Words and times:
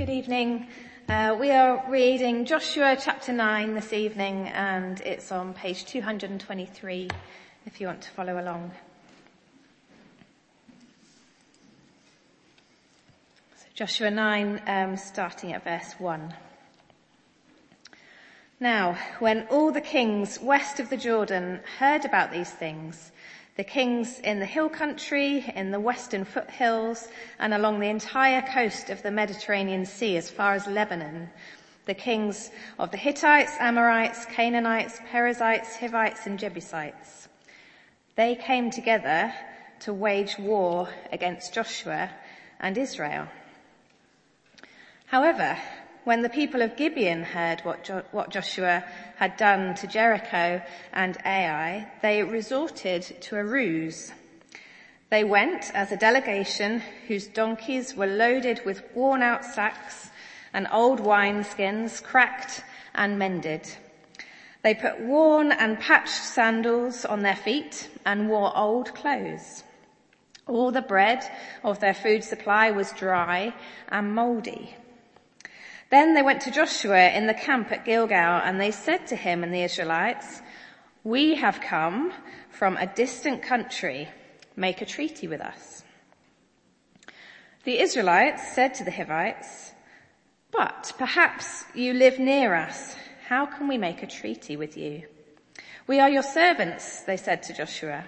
Good 0.00 0.08
evening. 0.08 0.66
Uh, 1.10 1.36
we 1.38 1.50
are 1.50 1.84
reading 1.90 2.46
Joshua 2.46 2.96
chapter 2.98 3.34
9 3.34 3.74
this 3.74 3.92
evening 3.92 4.48
and 4.48 4.98
it's 5.02 5.30
on 5.30 5.52
page 5.52 5.84
223 5.84 7.10
if 7.66 7.78
you 7.82 7.86
want 7.86 8.00
to 8.00 8.08
follow 8.08 8.40
along. 8.40 8.70
So 13.58 13.66
Joshua 13.74 14.10
9 14.10 14.62
um, 14.66 14.96
starting 14.96 15.52
at 15.52 15.64
verse 15.64 15.92
1. 15.98 16.34
Now, 18.58 18.96
when 19.18 19.46
all 19.50 19.70
the 19.70 19.82
kings 19.82 20.40
west 20.40 20.80
of 20.80 20.88
the 20.88 20.96
Jordan 20.96 21.60
heard 21.78 22.06
about 22.06 22.32
these 22.32 22.50
things, 22.50 23.12
the 23.60 23.64
kings 23.64 24.20
in 24.20 24.40
the 24.40 24.46
hill 24.46 24.70
country, 24.70 25.44
in 25.54 25.70
the 25.70 25.78
western 25.78 26.24
foothills, 26.24 27.08
and 27.38 27.52
along 27.52 27.78
the 27.78 27.90
entire 27.90 28.40
coast 28.40 28.88
of 28.88 29.02
the 29.02 29.10
Mediterranean 29.10 29.84
Sea 29.84 30.16
as 30.16 30.30
far 30.30 30.54
as 30.54 30.66
Lebanon. 30.66 31.28
The 31.84 31.92
kings 31.92 32.50
of 32.78 32.90
the 32.90 32.96
Hittites, 32.96 33.52
Amorites, 33.60 34.24
Canaanites, 34.24 34.98
Perizzites, 35.12 35.76
Hivites, 35.76 36.26
and 36.26 36.38
Jebusites. 36.38 37.28
They 38.16 38.34
came 38.34 38.70
together 38.70 39.30
to 39.80 39.92
wage 39.92 40.38
war 40.38 40.88
against 41.12 41.52
Joshua 41.52 42.08
and 42.60 42.78
Israel. 42.78 43.28
However, 45.04 45.58
when 46.04 46.22
the 46.22 46.28
people 46.28 46.62
of 46.62 46.76
Gibeon 46.76 47.22
heard 47.22 47.60
what, 47.60 47.84
jo- 47.84 48.04
what 48.10 48.30
Joshua 48.30 48.84
had 49.16 49.36
done 49.36 49.74
to 49.76 49.86
Jericho 49.86 50.62
and 50.92 51.18
Ai, 51.24 51.86
they 52.02 52.22
resorted 52.22 53.02
to 53.22 53.36
a 53.36 53.44
ruse. 53.44 54.12
They 55.10 55.24
went 55.24 55.70
as 55.74 55.90
a 55.92 55.96
delegation 55.96 56.82
whose 57.08 57.26
donkeys 57.26 57.94
were 57.94 58.06
loaded 58.06 58.62
with 58.64 58.82
worn 58.94 59.22
out 59.22 59.44
sacks 59.44 60.10
and 60.52 60.66
old 60.72 61.00
wineskins, 61.00 62.02
cracked 62.02 62.64
and 62.94 63.18
mended. 63.18 63.68
They 64.62 64.74
put 64.74 65.00
worn 65.00 65.52
and 65.52 65.80
patched 65.80 66.08
sandals 66.08 67.04
on 67.04 67.20
their 67.22 67.36
feet 67.36 67.88
and 68.04 68.28
wore 68.28 68.56
old 68.56 68.94
clothes. 68.94 69.64
All 70.46 70.70
the 70.70 70.82
bread 70.82 71.24
of 71.64 71.80
their 71.80 71.94
food 71.94 72.24
supply 72.24 72.70
was 72.70 72.92
dry 72.92 73.54
and 73.88 74.14
moldy. 74.14 74.76
Then 75.90 76.14
they 76.14 76.22
went 76.22 76.40
to 76.42 76.52
Joshua 76.52 77.10
in 77.10 77.26
the 77.26 77.34
camp 77.34 77.72
at 77.72 77.84
Gilgal 77.84 78.40
and 78.44 78.60
they 78.60 78.70
said 78.70 79.08
to 79.08 79.16
him 79.16 79.42
and 79.42 79.52
the 79.52 79.64
Israelites, 79.64 80.40
we 81.02 81.34
have 81.34 81.60
come 81.60 82.12
from 82.48 82.76
a 82.76 82.86
distant 82.86 83.42
country. 83.42 84.08
Make 84.56 84.80
a 84.80 84.86
treaty 84.86 85.26
with 85.26 85.40
us. 85.40 85.82
The 87.64 87.80
Israelites 87.80 88.54
said 88.54 88.74
to 88.74 88.84
the 88.84 88.90
Hivites, 88.90 89.72
but 90.52 90.92
perhaps 90.96 91.64
you 91.74 91.92
live 91.92 92.18
near 92.18 92.54
us. 92.54 92.94
How 93.26 93.46
can 93.46 93.68
we 93.68 93.76
make 93.76 94.02
a 94.02 94.06
treaty 94.06 94.56
with 94.56 94.76
you? 94.76 95.02
We 95.86 95.98
are 95.98 96.08
your 96.08 96.22
servants, 96.22 97.02
they 97.02 97.16
said 97.16 97.42
to 97.44 97.52
Joshua. 97.52 98.04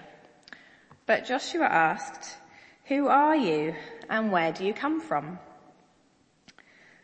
But 1.05 1.25
Joshua 1.25 1.65
asked, 1.65 2.37
who 2.85 3.07
are 3.07 3.35
you 3.35 3.75
and 4.09 4.31
where 4.31 4.53
do 4.53 4.65
you 4.65 4.73
come 4.73 5.01
from? 5.01 5.39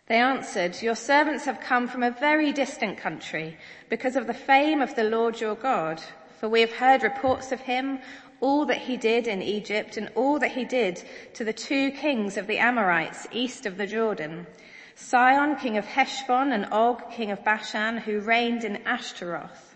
They 0.10 0.18
answered, 0.18 0.82
your 0.82 0.96
servants 0.96 1.46
have 1.46 1.60
come 1.60 1.88
from 1.88 2.02
a 2.02 2.10
very 2.10 2.52
distant 2.52 2.98
country 2.98 3.56
because 3.90 4.16
of 4.16 4.26
the 4.26 4.34
fame 4.34 4.82
of 4.82 4.96
the 4.96 5.04
Lord 5.04 5.40
your 5.40 5.54
God. 5.54 6.02
For 6.40 6.50
we 6.50 6.62
have 6.62 6.72
heard 6.72 7.04
reports 7.04 7.52
of 7.52 7.60
him, 7.62 8.00
all 8.42 8.66
that 8.66 8.80
he 8.80 8.98
did 8.98 9.28
in 9.28 9.44
Egypt 9.44 9.98
and 9.98 10.10
all 10.16 10.40
that 10.40 10.54
he 10.54 10.66
did 10.66 11.04
to 11.36 11.44
the 11.44 11.54
two 11.54 11.92
kings 11.92 12.38
of 12.38 12.48
the 12.48 12.58
Amorites 12.58 13.28
east 13.32 13.68
of 13.68 13.78
the 13.78 13.86
Jordan. 13.86 14.48
Sihon, 14.96 15.58
king 15.58 15.78
of 15.78 15.86
Heshbon 15.86 16.52
and 16.54 16.66
Og, 16.72 17.12
king 17.12 17.30
of 17.30 17.44
Bashan, 17.44 18.00
who 18.00 18.20
reigned 18.20 18.64
in 18.64 18.78
Ashtaroth. 18.88 19.76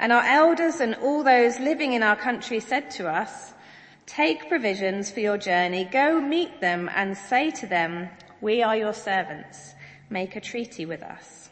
And 0.00 0.10
our 0.10 0.24
elders 0.24 0.80
and 0.80 0.96
all 0.96 1.22
those 1.22 1.60
living 1.60 1.92
in 1.92 2.02
our 2.02 2.16
country 2.16 2.58
said 2.58 2.90
to 2.92 3.08
us, 3.08 3.52
take 4.04 4.48
provisions 4.48 5.12
for 5.12 5.20
your 5.20 5.38
journey, 5.38 5.84
go 5.84 6.20
meet 6.20 6.60
them 6.60 6.90
and 6.92 7.16
say 7.16 7.52
to 7.52 7.66
them, 7.68 8.08
we 8.40 8.62
are 8.62 8.76
your 8.76 8.94
servants. 8.94 9.74
Make 10.10 10.36
a 10.36 10.40
treaty 10.40 10.86
with 10.86 11.02
us. 11.02 11.50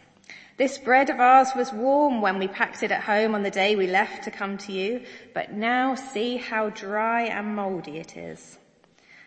This 0.56 0.78
bread 0.78 1.10
of 1.10 1.20
ours 1.20 1.48
was 1.54 1.72
warm 1.72 2.22
when 2.22 2.38
we 2.38 2.48
packed 2.48 2.82
it 2.82 2.90
at 2.90 3.02
home 3.02 3.34
on 3.34 3.42
the 3.42 3.50
day 3.50 3.76
we 3.76 3.86
left 3.86 4.24
to 4.24 4.30
come 4.30 4.56
to 4.58 4.72
you, 4.72 5.02
but 5.34 5.52
now 5.52 5.94
see 5.94 6.38
how 6.38 6.70
dry 6.70 7.24
and 7.24 7.54
moldy 7.54 7.98
it 7.98 8.16
is. 8.16 8.58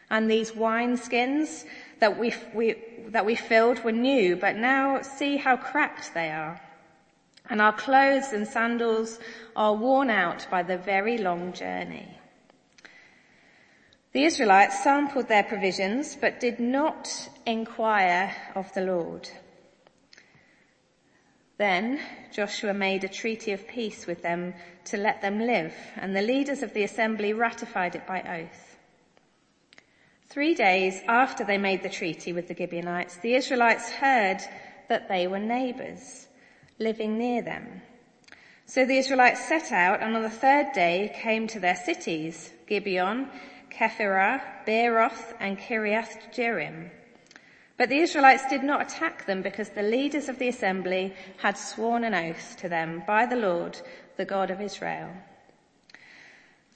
And 0.09 0.29
these 0.29 0.55
wine 0.55 0.97
skins 0.97 1.65
that 1.99 2.17
we, 2.17 2.33
we, 2.55 2.75
that 3.09 3.27
we 3.27 3.35
filled 3.35 3.83
were 3.83 3.91
new, 3.91 4.35
but 4.35 4.55
now 4.55 5.01
see 5.03 5.37
how 5.37 5.55
cracked 5.55 6.15
they 6.15 6.31
are. 6.31 6.59
And 7.47 7.61
our 7.61 7.73
clothes 7.73 8.33
and 8.33 8.47
sandals 8.47 9.19
are 9.55 9.75
worn 9.75 10.09
out 10.09 10.47
by 10.49 10.63
the 10.63 10.77
very 10.77 11.19
long 11.19 11.53
journey. 11.53 12.18
The 14.11 14.23
Israelites 14.23 14.83
sampled 14.83 15.27
their 15.27 15.43
provisions, 15.43 16.17
but 16.19 16.39
did 16.39 16.59
not 16.59 17.29
inquire 17.45 18.35
of 18.55 18.73
the 18.73 18.81
Lord. 18.81 19.29
Then 21.57 21.99
Joshua 22.31 22.73
made 22.73 23.03
a 23.03 23.09
treaty 23.09 23.51
of 23.51 23.67
peace 23.67 24.07
with 24.07 24.23
them 24.23 24.55
to 24.85 24.97
let 24.97 25.21
them 25.21 25.39
live, 25.39 25.75
and 25.95 26.15
the 26.15 26.21
leaders 26.21 26.63
of 26.63 26.73
the 26.73 26.83
assembly 26.83 27.33
ratified 27.33 27.95
it 27.95 28.07
by 28.07 28.21
oath. 28.21 28.77
Three 30.27 30.55
days 30.55 31.01
after 31.07 31.43
they 31.43 31.57
made 31.57 31.83
the 31.83 31.89
treaty 31.89 32.33
with 32.33 32.47
the 32.47 32.55
Gibeonites, 32.55 33.17
the 33.17 33.35
Israelites 33.35 33.91
heard 33.91 34.39
that 34.87 35.07
they 35.07 35.27
were 35.27 35.39
neighbors 35.39 36.27
living 36.79 37.17
near 37.17 37.41
them. 37.41 37.81
So 38.65 38.85
the 38.85 38.97
Israelites 38.97 39.47
set 39.47 39.71
out 39.71 40.01
and 40.01 40.15
on 40.15 40.21
the 40.23 40.29
third 40.29 40.67
day 40.73 41.13
came 41.21 41.47
to 41.47 41.59
their 41.59 41.75
cities, 41.75 42.51
Gibeon, 42.67 43.27
Kephirah, 43.69 44.41
Beeroth, 44.65 45.33
and 45.39 45.57
Kiriath 45.57 46.33
Jearim. 46.33 46.89
But 47.77 47.89
the 47.89 47.99
Israelites 47.99 48.45
did 48.49 48.63
not 48.63 48.81
attack 48.81 49.25
them 49.25 49.41
because 49.41 49.69
the 49.69 49.83
leaders 49.83 50.27
of 50.27 50.37
the 50.37 50.49
assembly 50.49 51.13
had 51.37 51.57
sworn 51.57 52.03
an 52.03 52.13
oath 52.13 52.57
to 52.57 52.67
them 52.67 53.03
by 53.07 53.25
the 53.25 53.37
Lord, 53.37 53.79
the 54.17 54.25
God 54.25 54.51
of 54.51 54.59
Israel. 54.59 55.09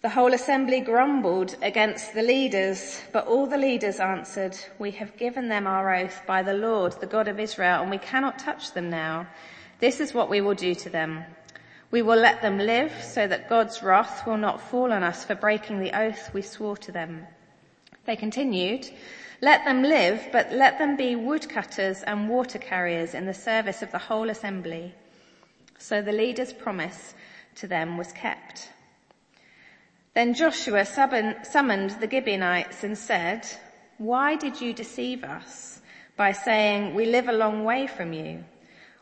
The 0.01 0.09
whole 0.09 0.33
assembly 0.33 0.81
grumbled 0.81 1.55
against 1.61 2.13
the 2.13 2.21
leaders, 2.21 3.01
but 3.11 3.25
all 3.25 3.47
the 3.47 3.57
leaders 3.57 3.99
answered, 3.99 4.57
we 4.77 4.91
have 4.91 5.17
given 5.17 5.47
them 5.47 5.65
our 5.65 5.93
oath 5.95 6.21
by 6.27 6.43
the 6.43 6.53
Lord, 6.53 6.93
the 6.99 7.07
God 7.07 7.27
of 7.27 7.39
Israel, 7.39 7.81
and 7.81 7.89
we 7.89 7.97
cannot 7.97 8.39
touch 8.39 8.73
them 8.73 8.89
now. 8.89 9.27
This 9.79 9.99
is 9.99 10.13
what 10.13 10.29
we 10.29 10.41
will 10.41 10.55
do 10.55 10.75
to 10.75 10.89
them. 10.89 11.25
We 11.93 12.01
will 12.01 12.17
let 12.17 12.41
them 12.41 12.57
live 12.57 12.91
so 13.03 13.27
that 13.27 13.47
God's 13.47 13.83
wrath 13.83 14.25
will 14.25 14.37
not 14.37 14.59
fall 14.59 14.91
on 14.91 15.03
us 15.03 15.23
for 15.23 15.35
breaking 15.35 15.77
the 15.77 15.95
oath 15.95 16.33
we 16.33 16.41
swore 16.41 16.75
to 16.77 16.91
them. 16.91 17.27
They 18.05 18.15
continued, 18.15 18.89
let 19.41 19.63
them 19.63 19.83
live, 19.83 20.27
but 20.31 20.51
let 20.51 20.79
them 20.79 20.97
be 20.97 21.15
woodcutters 21.15 22.01
and 22.01 22.29
water 22.29 22.57
carriers 22.57 23.13
in 23.13 23.27
the 23.27 23.33
service 23.35 23.83
of 23.83 23.91
the 23.91 23.99
whole 23.99 24.31
assembly. 24.31 24.95
So 25.77 26.01
the 26.01 26.11
leader's 26.11 26.51
promise 26.51 27.13
to 27.57 27.67
them 27.67 27.95
was 27.99 28.11
kept. 28.11 28.69
Then 30.15 30.33
Joshua 30.33 30.85
summoned 30.85 31.91
the 31.99 32.09
Gibeonites 32.09 32.83
and 32.83 32.97
said, 32.97 33.45
why 33.99 34.35
did 34.35 34.59
you 34.59 34.73
deceive 34.73 35.23
us 35.23 35.79
by 36.17 36.31
saying 36.31 36.95
we 36.95 37.05
live 37.05 37.27
a 37.27 37.33
long 37.33 37.65
way 37.65 37.85
from 37.85 38.13
you, 38.13 38.45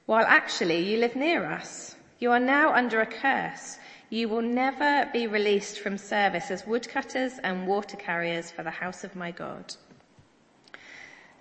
while 0.07 0.25
actually 0.25 0.79
you 0.79 0.97
live 0.97 1.15
near 1.15 1.45
us? 1.45 1.95
You 2.21 2.31
are 2.31 2.39
now 2.39 2.71
under 2.71 3.01
a 3.01 3.05
curse. 3.07 3.79
You 4.11 4.29
will 4.29 4.43
never 4.43 5.09
be 5.11 5.25
released 5.25 5.79
from 5.79 5.97
service 5.97 6.51
as 6.51 6.67
woodcutters 6.67 7.39
and 7.43 7.65
water 7.65 7.97
carriers 7.97 8.51
for 8.51 8.61
the 8.61 8.69
house 8.69 9.03
of 9.03 9.15
my 9.15 9.31
God. 9.31 9.73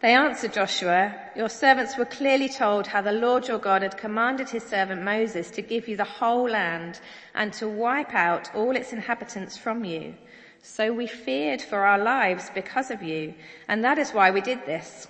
They 0.01 0.15
answered 0.15 0.55
Joshua, 0.55 1.15
your 1.37 1.51
servants 1.51 1.99
were 1.99 2.07
clearly 2.07 2.49
told 2.49 2.87
how 2.87 3.03
the 3.03 3.13
Lord 3.13 3.47
your 3.47 3.59
God 3.59 3.83
had 3.83 3.99
commanded 3.99 4.49
his 4.49 4.63
servant 4.63 5.03
Moses 5.03 5.51
to 5.51 5.61
give 5.61 5.87
you 5.87 5.99
the 5.99 6.05
whole 6.05 6.49
land 6.49 7.01
and 7.35 7.53
to 7.55 7.69
wipe 7.69 8.15
out 8.15 8.49
all 8.55 8.75
its 8.75 8.95
inhabitants 8.95 9.59
from 9.59 9.85
you. 9.85 10.15
So 10.63 10.95
we 10.95 11.07
feared 11.07 11.61
for 11.61 11.81
our 11.81 11.99
lives 11.99 12.51
because 12.55 12.91
of 12.91 13.03
you, 13.03 13.35
and 13.69 13.85
that 13.85 13.99
is 13.99 14.13
why 14.13 14.31
we 14.31 14.41
did 14.41 14.65
this. 14.65 15.09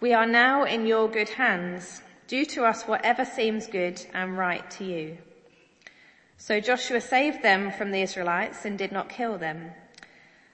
We 0.00 0.12
are 0.12 0.26
now 0.26 0.64
in 0.64 0.84
your 0.84 1.08
good 1.08 1.30
hands. 1.30 2.02
Do 2.30 2.44
to 2.44 2.64
us 2.64 2.84
whatever 2.84 3.24
seems 3.24 3.66
good 3.66 4.00
and 4.14 4.38
right 4.38 4.70
to 4.78 4.84
you. 4.84 5.18
So 6.36 6.60
Joshua 6.60 7.00
saved 7.00 7.42
them 7.42 7.72
from 7.72 7.90
the 7.90 8.02
Israelites 8.02 8.64
and 8.64 8.78
did 8.78 8.92
not 8.92 9.08
kill 9.08 9.36
them. 9.36 9.72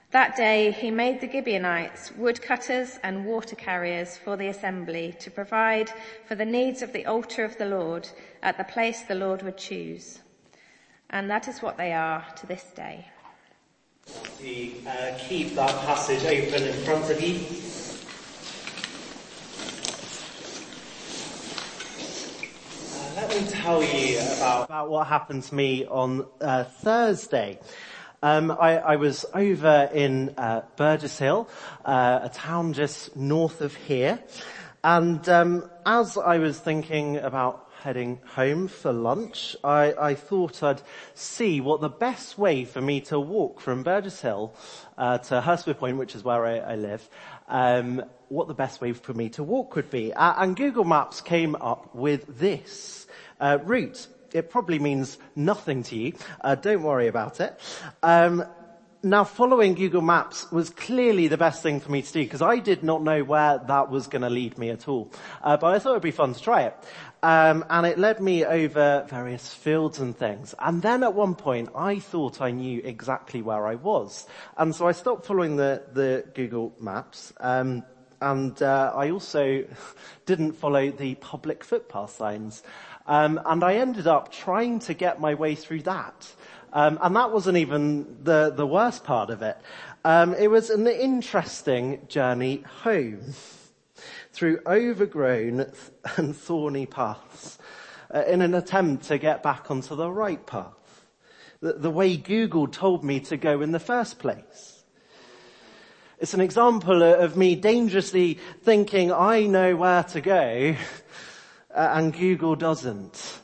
That 0.09 0.35
day 0.35 0.71
he 0.71 0.89
made 0.89 1.21
the 1.21 1.31
Gibeonites 1.31 2.13
woodcutters 2.17 2.97
and 3.03 3.25
water 3.27 3.55
carriers 3.55 4.17
for 4.17 4.35
the 4.35 4.47
assembly 4.47 5.15
to 5.19 5.29
provide 5.29 5.91
for 6.27 6.33
the 6.33 6.45
needs 6.45 6.81
of 6.81 6.93
the 6.93 7.05
altar 7.05 7.45
of 7.45 7.59
the 7.59 7.67
Lord 7.67 8.09
at 8.41 8.57
the 8.57 8.63
place 8.63 9.03
the 9.03 9.13
Lord 9.13 9.43
would 9.43 9.57
choose. 9.57 10.17
And 11.11 11.29
that 11.29 11.47
is 11.47 11.61
what 11.61 11.77
they 11.77 11.93
are 11.93 12.25
to 12.37 12.47
this 12.47 12.65
day. 12.75 13.05
uh, 14.87 15.15
keep 15.19 15.53
that 15.53 15.85
passage 15.85 16.25
open 16.25 16.63
in 16.63 16.73
front 16.85 17.11
of 17.11 17.21
you. 17.21 17.86
Let 23.17 23.29
me 23.31 23.47
tell 23.49 23.83
you 23.83 24.19
about, 24.19 24.65
about 24.65 24.89
what 24.91 25.07
happened 25.07 25.41
to 25.41 25.55
me 25.55 25.87
on 25.87 26.27
uh, 26.39 26.65
Thursday. 26.65 27.59
Um, 28.21 28.51
I, 28.51 28.77
I, 28.77 28.95
was 28.97 29.25
over 29.33 29.89
in 29.91 30.35
uh, 30.37 30.61
Burgess 30.75 31.17
Hill, 31.17 31.49
uh, 31.83 32.19
a 32.21 32.29
town 32.29 32.73
just 32.73 33.15
north 33.15 33.61
of 33.61 33.73
here, 33.73 34.19
and 34.83 35.27
um, 35.29 35.67
as 35.83 36.15
I 36.15 36.37
was 36.37 36.59
thinking 36.59 37.17
about 37.17 37.67
heading 37.81 38.19
home 38.35 38.67
for 38.67 38.93
lunch, 38.93 39.55
I, 39.63 39.95
I, 39.99 40.13
thought 40.13 40.61
I'd 40.61 40.83
see 41.15 41.59
what 41.59 41.81
the 41.81 41.89
best 41.89 42.37
way 42.37 42.65
for 42.65 42.81
me 42.81 43.01
to 43.01 43.19
walk 43.19 43.61
from 43.61 43.81
Burgess 43.81 44.21
Hill 44.21 44.53
uh, 44.95 45.17
to 45.17 45.41
Hurstpierpoint, 45.41 45.97
which 45.97 46.13
is 46.13 46.23
where 46.23 46.45
I, 46.45 46.57
I 46.57 46.75
live, 46.75 47.09
um, 47.47 48.03
what 48.29 48.47
the 48.47 48.53
best 48.53 48.79
way 48.79 48.93
for 48.93 49.13
me 49.15 49.29
to 49.29 49.43
walk 49.43 49.75
would 49.75 49.89
be. 49.89 50.13
And 50.13 50.55
Google 50.55 50.83
Maps 50.83 51.21
came 51.21 51.55
up 51.55 51.95
with 51.95 52.37
this 52.37 53.06
uh, 53.39 53.59
route. 53.63 54.07
It 54.33 54.49
probably 54.49 54.79
means 54.79 55.17
nothing 55.35 55.83
to 55.83 55.95
you. 55.95 56.13
Uh, 56.41 56.55
don't 56.55 56.83
worry 56.83 57.07
about 57.07 57.39
it. 57.39 57.59
Um, 58.03 58.43
now 59.03 59.23
following 59.23 59.75
Google 59.75 60.01
Maps 60.01 60.51
was 60.51 60.69
clearly 60.69 61.27
the 61.27 61.37
best 61.37 61.61
thing 61.61 61.79
for 61.79 61.91
me 61.91 62.01
to 62.01 62.11
do 62.11 62.23
because 62.23 62.41
I 62.41 62.59
did 62.59 62.83
not 62.83 63.03
know 63.03 63.23
where 63.23 63.59
that 63.59 63.89
was 63.89 64.07
going 64.07 64.23
to 64.23 64.29
lead 64.29 64.57
me 64.57 64.69
at 64.69 64.87
all. 64.87 65.11
Uh, 65.41 65.55
but 65.57 65.73
I 65.73 65.79
thought 65.79 65.91
it 65.91 65.93
would 65.93 66.01
be 66.01 66.11
fun 66.11 66.33
to 66.33 66.41
try 66.41 66.63
it. 66.63 66.75
Um, 67.23 67.65
and 67.69 67.85
it 67.85 67.97
led 67.97 68.19
me 68.19 68.45
over 68.45 69.05
various 69.09 69.53
fields 69.53 69.99
and 69.99 70.15
things. 70.15 70.53
And 70.59 70.81
then 70.81 71.03
at 71.03 71.13
one 71.13 71.35
point, 71.35 71.69
I 71.75 71.99
thought 71.99 72.41
I 72.41 72.51
knew 72.51 72.81
exactly 72.83 73.41
where 73.41 73.65
I 73.65 73.75
was, 73.75 74.27
and 74.55 74.75
so 74.75 74.87
I 74.87 74.91
stopped 74.91 75.25
following 75.25 75.55
the 75.55 75.83
the 75.93 76.25
Google 76.35 76.75
Maps. 76.79 77.33
Um, 77.39 77.83
and 78.21 78.61
uh, 78.61 78.93
I 78.95 79.11
also 79.11 79.63
didn't 80.25 80.53
follow 80.53 80.91
the 80.91 81.15
public 81.15 81.63
footpath 81.63 82.15
signs. 82.15 82.63
Um, 83.07 83.39
and 83.45 83.63
I 83.63 83.75
ended 83.75 84.05
up 84.05 84.31
trying 84.31 84.79
to 84.79 84.93
get 84.93 85.21
my 85.21 85.33
way 85.33 85.55
through 85.55 85.83
that. 85.83 86.29
Um, 86.73 86.99
and 87.01 87.15
that 87.15 87.31
wasn't 87.31 87.57
even 87.57 88.17
the, 88.23 88.51
the 88.53 88.67
worst 88.67 89.03
part 89.03 89.29
of 89.29 89.41
it. 89.41 89.57
Um, 90.03 90.33
it 90.35 90.49
was 90.49 90.69
an 90.69 90.85
interesting 90.87 92.05
journey 92.07 92.63
home 92.81 93.33
through 94.33 94.59
overgrown 94.67 95.71
and 96.17 96.35
thorny 96.35 96.85
paths 96.85 97.57
uh, 98.13 98.23
in 98.27 98.41
an 98.41 98.53
attempt 98.53 99.05
to 99.05 99.17
get 99.17 99.41
back 99.41 99.71
onto 99.71 99.95
the 99.95 100.11
right 100.11 100.45
path. 100.45 100.73
The, 101.61 101.73
the 101.73 101.89
way 101.89 102.17
Google 102.17 102.67
told 102.67 103.03
me 103.03 103.19
to 103.21 103.37
go 103.37 103.61
in 103.61 103.71
the 103.71 103.79
first 103.79 104.19
place. 104.19 104.83
It's 106.19 106.33
an 106.33 106.41
example 106.41 107.03
of 107.03 107.37
me 107.37 107.55
dangerously 107.55 108.39
thinking 108.63 109.11
I 109.11 109.45
know 109.45 109.75
where 109.75 110.03
to 110.03 110.21
go 110.21 110.75
uh, 111.77 111.91
and 111.93 112.11
Google 112.11 112.55
doesn't. 112.55 113.39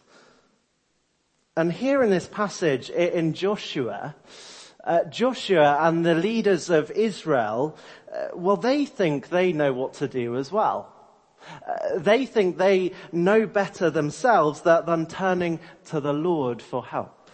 And 1.56 1.71
here 1.71 2.01
in 2.01 2.09
this 2.09 2.27
passage 2.27 2.89
in 2.89 3.33
Joshua, 3.33 4.15
uh, 4.83 5.03
Joshua 5.06 5.77
and 5.81 6.03
the 6.03 6.15
leaders 6.15 6.71
of 6.71 6.89
Israel, 6.91 7.77
uh, 8.12 8.30
well, 8.33 8.57
they 8.57 8.85
think 8.85 9.30
they 9.30 9.53
know 9.53 9.71
what 9.71 9.94
to 9.95 10.07
do 10.07 10.35
as 10.35 10.51
well. 10.51 10.91
Uh, 11.47 12.00
they 12.00 12.25
think 12.25 12.57
they 12.57 12.94
know 13.12 13.45
better 13.45 13.91
themselves 13.91 14.62
than 14.62 15.06
turning 15.06 15.59
to 15.85 16.00
the 16.00 16.13
Lord 16.13 16.59
for 16.59 16.83
help. 16.83 17.30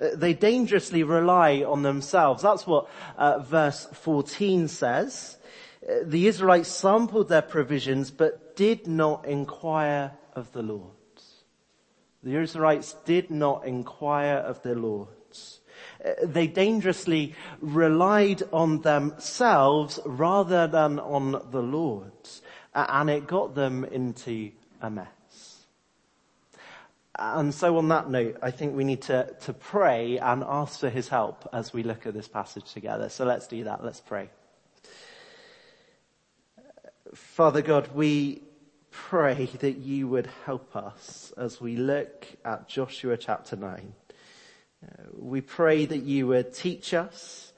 Uh, 0.00 0.10
they 0.14 0.34
dangerously 0.34 1.02
rely 1.02 1.64
on 1.64 1.82
themselves. 1.82 2.44
That's 2.44 2.66
what 2.66 2.88
uh, 3.16 3.40
verse 3.40 3.88
14 3.92 4.68
says. 4.68 5.36
Uh, 5.82 5.94
the 6.04 6.28
Israelites 6.28 6.68
sampled 6.68 7.28
their 7.28 7.42
provisions 7.42 8.12
but 8.12 8.54
did 8.54 8.86
not 8.86 9.24
inquire 9.24 10.12
of 10.38 10.52
the 10.52 10.62
Lord. 10.62 10.92
The 12.22 12.36
Israelites 12.36 12.94
did 13.04 13.30
not 13.30 13.66
inquire 13.66 14.36
of 14.38 14.62
the 14.62 14.74
Lord. 14.74 15.08
Uh, 16.04 16.12
they 16.24 16.46
dangerously 16.46 17.34
relied 17.60 18.42
on 18.52 18.80
themselves 18.82 20.00
rather 20.04 20.66
than 20.66 20.98
on 20.98 21.32
the 21.50 21.62
Lord. 21.62 22.12
And 22.74 23.10
it 23.10 23.26
got 23.26 23.54
them 23.54 23.84
into 23.84 24.50
a 24.80 24.90
mess. 24.90 25.08
And 27.16 27.52
so 27.52 27.78
on 27.78 27.88
that 27.88 28.08
note, 28.08 28.36
I 28.42 28.52
think 28.52 28.76
we 28.76 28.84
need 28.84 29.02
to, 29.02 29.34
to 29.40 29.52
pray 29.52 30.18
and 30.18 30.44
ask 30.46 30.78
for 30.78 30.88
his 30.88 31.08
help 31.08 31.48
as 31.52 31.72
we 31.72 31.82
look 31.82 32.06
at 32.06 32.14
this 32.14 32.28
passage 32.28 32.72
together. 32.72 33.08
So 33.08 33.24
let's 33.24 33.48
do 33.48 33.64
that. 33.64 33.84
Let's 33.84 34.00
pray. 34.00 34.30
Father 37.14 37.62
God, 37.62 37.88
we 37.94 38.42
pray 39.06 39.46
that 39.60 39.78
you 39.78 40.08
would 40.08 40.28
help 40.44 40.74
us 40.76 41.32
as 41.36 41.60
we 41.60 41.76
look 41.76 42.26
at 42.44 42.68
Joshua 42.68 43.16
chapter 43.16 43.56
9. 43.56 43.92
Uh, 44.84 45.02
we 45.16 45.40
pray 45.40 45.86
that 45.86 46.02
you 46.02 46.26
would 46.26 46.52
teach 46.52 46.92
us 46.92 47.52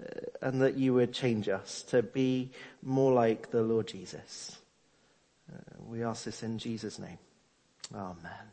uh, 0.00 0.06
and 0.42 0.60
that 0.60 0.76
you 0.76 0.92
would 0.92 1.12
change 1.12 1.48
us 1.48 1.82
to 1.82 2.02
be 2.02 2.50
more 2.82 3.12
like 3.12 3.50
the 3.50 3.62
Lord 3.62 3.86
Jesus. 3.86 4.58
Uh, 5.50 5.58
we 5.86 6.02
ask 6.02 6.24
this 6.24 6.42
in 6.42 6.58
Jesus' 6.58 6.98
name. 6.98 7.18
Amen. 7.94 8.50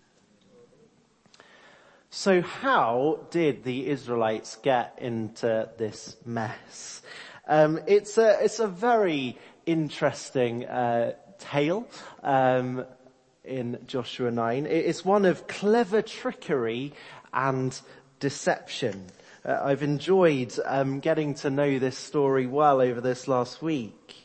So 2.09 2.41
how 2.41 3.19
did 3.31 3.63
the 3.63 3.87
Israelites 3.87 4.55
get 4.61 4.97
into 4.99 5.69
this 5.77 6.15
mess? 6.25 7.01
Um, 7.47 7.79
it's 7.87 8.17
a 8.17 8.43
it's 8.43 8.59
a 8.59 8.67
very 8.67 9.37
interesting 9.65 10.65
uh, 10.65 11.13
tale 11.39 11.87
um, 12.23 12.85
in 13.43 13.79
Joshua 13.87 14.31
nine. 14.31 14.65
It's 14.65 15.03
one 15.03 15.25
of 15.25 15.47
clever 15.47 16.01
trickery 16.01 16.93
and 17.33 17.79
deception. 18.19 19.07
Uh, 19.45 19.59
I've 19.63 19.83
enjoyed 19.83 20.53
um, 20.65 20.99
getting 20.99 21.33
to 21.35 21.49
know 21.49 21.79
this 21.79 21.97
story 21.97 22.45
well 22.45 22.81
over 22.81 23.01
this 23.01 23.27
last 23.27 23.61
week. 23.61 24.15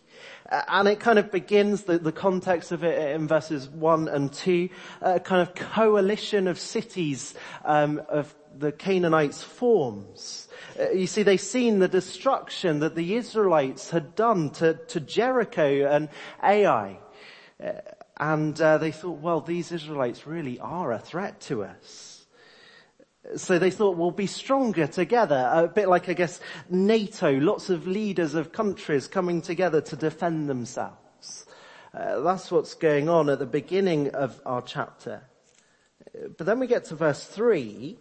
Uh, 0.51 0.63
and 0.69 0.89
it 0.89 1.01
kind 1.01 1.19
of 1.19 1.31
begins 1.31 1.85
the, 1.85 1.99
the, 1.99 2.13
context 2.13 2.71
of 2.71 2.85
it 2.85 3.15
in 3.15 3.27
verses 3.27 3.69
one 3.69 4.09
and 4.09 4.33
two, 4.33 4.69
a 5.01 5.19
kind 5.19 5.41
of 5.41 5.55
coalition 5.55 6.47
of 6.47 6.59
cities 6.59 7.35
um, 7.65 8.03
of 8.09 8.35
the 8.59 8.71
Canaanites 8.71 9.43
forms. 9.43 10.49
Uh, 10.79 10.91
you 10.91 11.07
see, 11.07 11.23
they've 11.23 11.41
seen 11.41 11.79
the 11.79 11.89
destruction 11.89 12.81
that 12.81 12.95
the 12.95 13.15
Israelites 13.15 13.91
had 13.91 14.15
done 14.15 14.51
to, 14.51 14.75
to 14.89 15.01
Jericho 15.01 15.87
and 15.87 16.09
Ai. 16.43 16.99
Uh, 17.63 17.73
and 18.19 18.61
uh, 18.61 18.79
they 18.79 18.93
thought, 18.93 19.21
well, 19.21 19.41
these 19.41 19.73
Israelites 19.73 20.27
really 20.27 20.59
are 20.61 20.93
a 20.93 20.99
threat 20.99 21.41
to 21.43 21.65
us. 21.65 22.27
So 23.37 23.59
they 23.59 23.71
thought 23.71 23.97
we'll 23.97 24.11
be 24.11 24.27
stronger 24.27 24.87
together, 24.87 25.51
a 25.53 25.67
bit 25.67 25.89
like 25.89 26.09
I 26.09 26.13
guess 26.13 26.41
NATO, 26.69 27.33
lots 27.33 27.71
of 27.71 27.87
leaders 27.87 28.35
of 28.35 28.53
countries 28.53 29.09
coming 29.09 29.41
together 29.41 29.81
to 29.81 29.97
defend 29.97 30.49
themselves. 30.49 31.47
Uh, 31.95 32.21
that's 32.21 32.51
what's 32.51 32.75
going 32.75 33.09
on 33.09 33.31
at 33.31 33.39
the 33.39 33.47
beginning 33.47 34.11
of 34.11 34.41
our 34.45 34.61
chapter. 34.61 35.23
But 36.37 36.47
then 36.47 36.59
we 36.59 36.67
get 36.67 36.85
to 36.87 36.97
verse 36.97 37.25
three, 37.25 37.99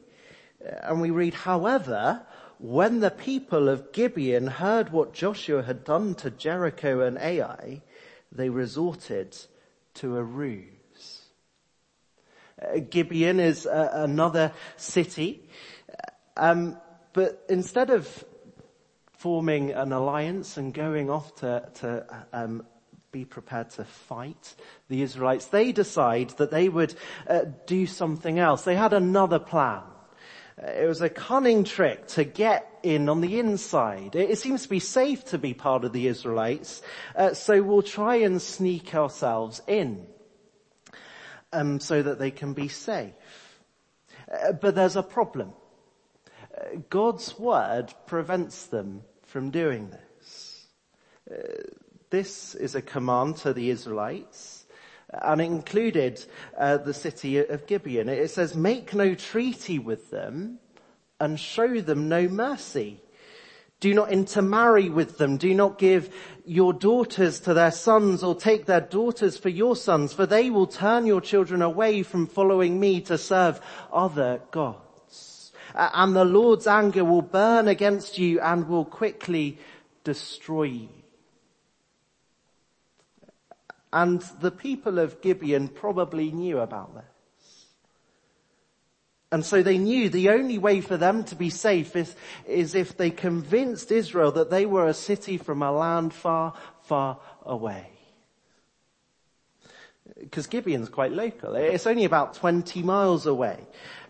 uh, 0.63 0.75
and 0.83 1.00
we 1.00 1.10
read, 1.10 1.33
however, 1.33 2.22
when 2.60 3.00
the 3.00 3.12
people 3.12 3.69
of 3.69 3.91
Gibeon 3.93 4.48
heard 4.48 4.91
what 4.91 5.13
Joshua 5.13 5.63
had 5.63 5.83
done 5.83 6.15
to 6.15 6.31
Jericho 6.31 7.00
and 7.01 7.17
Ai, 7.17 7.81
they 8.35 8.49
resorted 8.49 9.37
to 9.95 10.17
a 10.17 10.23
ruse. 10.23 11.21
Uh, 12.61 12.79
Gibeon 12.89 13.39
is 13.39 13.65
uh, 13.65 13.89
another 13.93 14.51
city. 14.77 15.47
Um, 16.35 16.77
but 17.13 17.45
instead 17.47 17.89
of 17.89 18.25
forming 19.13 19.71
an 19.71 19.91
alliance 19.93 20.57
and 20.57 20.73
going 20.73 21.09
off 21.09 21.35
to, 21.35 21.69
to 21.75 22.25
um, 22.33 22.65
be 23.11 23.23
prepared 23.23 23.69
to 23.69 23.85
fight 23.85 24.55
the 24.89 25.01
Israelites, 25.01 25.45
they 25.45 25.71
decide 25.71 26.31
that 26.31 26.51
they 26.51 26.67
would 26.67 26.93
uh, 27.27 27.45
do 27.67 27.85
something 27.85 28.39
else. 28.39 28.63
They 28.63 28.75
had 28.75 28.93
another 28.93 29.39
plan. 29.39 29.83
It 30.57 30.88
was 30.88 31.01
a 31.01 31.10
cunning 31.10 31.63
trick 31.63 32.07
to 32.10 32.24
get 32.24 32.69
in 32.83 33.10
on 33.10 33.22
the 33.22 33.39
inside. 33.39 34.15
It, 34.15 34.31
it 34.31 34.38
seems 34.38 34.63
to 34.63 34.69
be 34.69 34.79
safe 34.79 35.25
to 35.25 35.38
be 35.38 35.53
part 35.53 35.83
of 35.83 35.93
the 35.93 36.07
Israelites, 36.07 36.81
uh, 37.15 37.33
so 37.33 37.62
we'll 37.62 37.81
try 37.81 38.17
and 38.17 38.41
sneak 38.41 38.93
ourselves 38.93 39.62
in 39.67 40.05
um, 41.51 41.79
so 41.79 42.01
that 42.01 42.19
they 42.19 42.31
can 42.31 42.53
be 42.53 42.67
safe. 42.67 43.13
Uh, 44.31 44.53
but 44.53 44.75
there's 44.75 44.95
a 44.95 45.03
problem. 45.03 45.53
Uh, 46.55 46.77
God's 46.89 47.38
word 47.39 47.93
prevents 48.05 48.65
them 48.65 49.01
from 49.24 49.50
doing 49.50 49.89
this. 49.89 50.67
Uh, 51.31 51.63
this 52.10 52.53
is 52.53 52.75
a 52.75 52.81
command 52.81 53.38
to 53.38 53.53
the 53.53 53.72
Israelites 53.72 54.62
and 55.22 55.41
it 55.41 55.46
included 55.46 56.24
uh, 56.58 56.77
the 56.77 56.93
city 56.93 57.38
of 57.38 57.67
Gibeon. 57.67 58.10
It 58.10 58.32
says, 58.32 58.55
make 58.55 58.93
no 58.93 59.15
treaty 59.15 59.79
with 59.79 60.10
them 60.10 60.60
and 61.20 61.39
show 61.39 61.82
them 61.82 62.10
no 62.10 62.27
mercy. 62.27 63.00
Do 63.79 63.93
not 63.93 64.12
intermarry 64.12 64.89
with 64.89 65.17
them. 65.17 65.38
Do 65.38 65.53
not 65.53 65.77
give 65.77 66.13
your 66.46 66.72
daughters 66.72 67.41
to 67.41 67.53
their 67.53 67.72
sons 67.72 68.24
or 68.24 68.34
take 68.34 68.65
their 68.65 68.82
daughters 68.82 69.38
for 69.38 69.50
your 69.50 69.75
sons, 69.75 70.13
for 70.13 70.25
they 70.25 70.50
will 70.50 70.67
turn 70.67 71.05
your 71.05 71.20
children 71.20 71.62
away 71.62 72.01
from 72.01 72.27
following 72.27 72.79
me 72.79 73.01
to 73.01 73.17
serve 73.17 73.60
other 73.91 74.41
gods. 74.51 75.51
And 75.75 76.15
the 76.15 76.24
Lord's 76.24 76.67
anger 76.67 77.03
will 77.03 77.22
burn 77.22 77.67
against 77.67 78.17
you 78.17 78.39
and 78.39 78.70
will 78.70 78.86
quickly 78.86 79.58
destroy 80.03 80.63
you. 80.63 81.02
And 83.93 84.21
the 84.41 84.50
people 84.50 84.97
of 84.97 85.21
Gibeon 85.21 85.67
probably 85.67 86.31
knew 86.31 86.57
about 86.57 86.95
this. 86.95 87.67
And 89.31 89.45
so 89.45 89.62
they 89.62 89.77
knew 89.77 90.09
the 90.09 90.29
only 90.29 90.57
way 90.57 90.81
for 90.81 90.97
them 90.97 91.23
to 91.25 91.35
be 91.35 91.51
safe 91.51 91.95
is, 91.95 92.15
is 92.47 92.73
if 92.73 92.97
they 92.97 93.12
convinced 93.12 93.91
Israel 93.91 94.31
that 94.31 94.50
they 94.50 94.65
were 94.65 94.88
a 94.88 94.95
city 94.95 95.38
from 95.38 95.62
a 95.62 95.71
land 95.71 96.12
far, 96.12 96.55
far 96.81 97.19
away. 97.43 97.88
Because 100.19 100.47
Gibeon's 100.47 100.89
quite 100.89 101.12
local. 101.12 101.55
It's 101.55 101.85
only 101.85 102.05
about 102.05 102.33
20 102.33 102.81
miles 102.81 103.27
away 103.27 103.59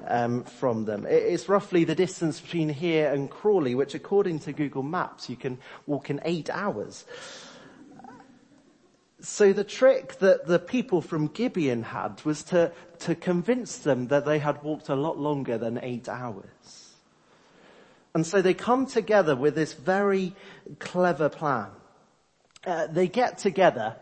um, 0.07 0.45
from 0.45 0.85
them. 0.85 1.05
It's 1.09 1.49
roughly 1.49 1.83
the 1.83 1.95
distance 1.95 2.39
between 2.39 2.69
here 2.69 3.11
and 3.11 3.29
Crawley, 3.29 3.75
which 3.75 3.95
according 3.95 4.39
to 4.39 4.53
Google 4.53 4.83
Maps 4.83 5.29
you 5.29 5.35
can 5.35 5.57
walk 5.87 6.09
in 6.09 6.21
eight 6.23 6.49
hours. 6.49 7.03
So 9.23 9.53
the 9.53 9.63
trick 9.63 10.19
that 10.19 10.47
the 10.47 10.59
people 10.59 11.01
from 11.01 11.27
Gibeon 11.27 11.83
had 11.83 12.21
was 12.25 12.43
to, 12.43 12.73
to 12.99 13.15
convince 13.15 13.77
them 13.77 14.07
that 14.09 14.25
they 14.25 14.37
had 14.37 14.61
walked 14.61 14.89
a 14.89 14.95
lot 14.95 15.17
longer 15.17 15.57
than 15.57 15.79
eight 15.81 16.09
hours. 16.09 16.93
And 18.13 18.27
so 18.27 18.41
they 18.41 18.53
come 18.53 18.85
together 18.85 19.33
with 19.33 19.55
this 19.55 19.71
very 19.71 20.35
clever 20.79 21.29
plan. 21.29 21.69
Uh, 22.65 22.87
they 22.87 23.07
get 23.07 23.37
together 23.37 23.95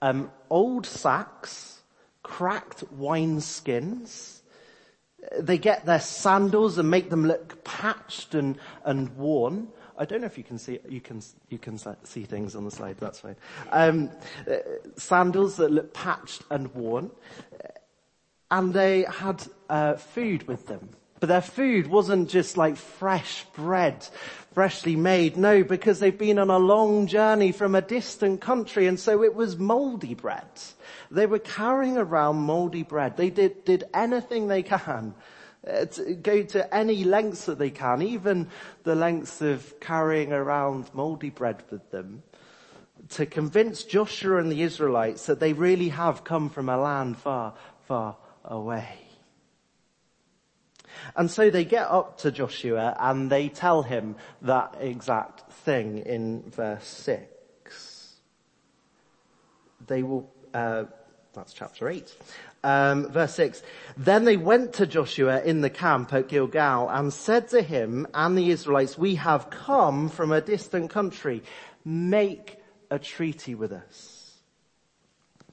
um, 0.00 0.30
old 0.48 0.86
sacks, 0.86 1.82
cracked 2.22 2.84
wineskins. 2.96 4.38
They 5.36 5.58
get 5.58 5.84
their 5.84 6.00
sandals 6.00 6.78
and 6.78 6.88
make 6.88 7.10
them 7.10 7.26
look 7.26 7.64
patched 7.64 8.36
and, 8.36 8.56
and 8.84 9.16
worn. 9.16 9.68
I 10.00 10.06
don't 10.06 10.22
know 10.22 10.26
if 10.26 10.38
you 10.38 10.44
can 10.44 10.56
see, 10.56 10.78
you 10.88 11.02
can, 11.02 11.20
you 11.50 11.58
can 11.58 11.78
see 12.04 12.24
things 12.24 12.56
on 12.56 12.64
the 12.64 12.70
slide, 12.70 12.96
that's 12.96 13.20
fine. 13.20 13.36
Um, 13.70 14.10
sandals 14.96 15.56
that 15.56 15.70
look 15.70 15.92
patched 15.92 16.42
and 16.50 16.74
worn. 16.74 17.10
And 18.50 18.72
they 18.72 19.02
had 19.02 19.46
uh, 19.68 19.96
food 19.96 20.48
with 20.48 20.68
them. 20.68 20.88
But 21.20 21.28
their 21.28 21.42
food 21.42 21.86
wasn't 21.88 22.30
just 22.30 22.56
like 22.56 22.76
fresh 22.76 23.44
bread, 23.54 24.08
freshly 24.54 24.96
made. 24.96 25.36
No, 25.36 25.62
because 25.62 26.00
they've 26.00 26.16
been 26.16 26.38
on 26.38 26.48
a 26.48 26.58
long 26.58 27.06
journey 27.06 27.52
from 27.52 27.74
a 27.74 27.82
distant 27.82 28.40
country 28.40 28.86
and 28.86 28.98
so 28.98 29.22
it 29.22 29.34
was 29.34 29.58
moldy 29.58 30.14
bread. 30.14 30.48
They 31.10 31.26
were 31.26 31.38
carrying 31.38 31.98
around 31.98 32.36
moldy 32.36 32.84
bread. 32.84 33.18
They 33.18 33.28
did, 33.28 33.66
did 33.66 33.84
anything 33.92 34.48
they 34.48 34.62
can 34.62 35.14
to 35.64 36.14
go 36.14 36.42
to 36.42 36.74
any 36.74 37.04
lengths 37.04 37.46
that 37.46 37.58
they 37.58 37.70
can, 37.70 38.02
even 38.02 38.48
the 38.84 38.94
lengths 38.94 39.42
of 39.42 39.78
carrying 39.80 40.32
around 40.32 40.90
moldy 40.94 41.30
bread 41.30 41.62
with 41.70 41.90
them, 41.90 42.22
to 43.10 43.26
convince 43.26 43.84
Joshua 43.84 44.38
and 44.38 44.50
the 44.50 44.62
Israelites 44.62 45.26
that 45.26 45.40
they 45.40 45.52
really 45.52 45.88
have 45.88 46.24
come 46.24 46.48
from 46.48 46.68
a 46.68 46.76
land 46.76 47.18
far, 47.18 47.54
far 47.86 48.16
away. 48.44 48.98
And 51.16 51.30
so 51.30 51.50
they 51.50 51.64
get 51.64 51.88
up 51.88 52.18
to 52.18 52.30
Joshua 52.30 52.96
and 52.98 53.30
they 53.30 53.48
tell 53.48 53.82
him 53.82 54.16
that 54.42 54.76
exact 54.80 55.50
thing 55.52 55.98
in 55.98 56.42
verse 56.50 56.86
6. 56.86 58.16
They 59.86 60.02
will, 60.02 60.30
uh, 60.52 60.84
that's 61.32 61.52
chapter 61.52 61.88
8. 61.88 62.12
Um, 62.62 63.10
verse 63.10 63.34
6. 63.34 63.62
Then 63.96 64.24
they 64.24 64.36
went 64.36 64.74
to 64.74 64.86
Joshua 64.86 65.42
in 65.42 65.62
the 65.62 65.70
camp 65.70 66.12
at 66.12 66.28
Gilgal 66.28 66.88
and 66.90 67.12
said 67.12 67.48
to 67.48 67.62
him 67.62 68.06
and 68.12 68.36
the 68.36 68.50
Israelites, 68.50 68.98
we 68.98 69.14
have 69.14 69.48
come 69.50 70.08
from 70.08 70.30
a 70.30 70.42
distant 70.42 70.90
country. 70.90 71.42
Make 71.84 72.58
a 72.90 72.98
treaty 72.98 73.54
with 73.54 73.72
us. 73.72 74.20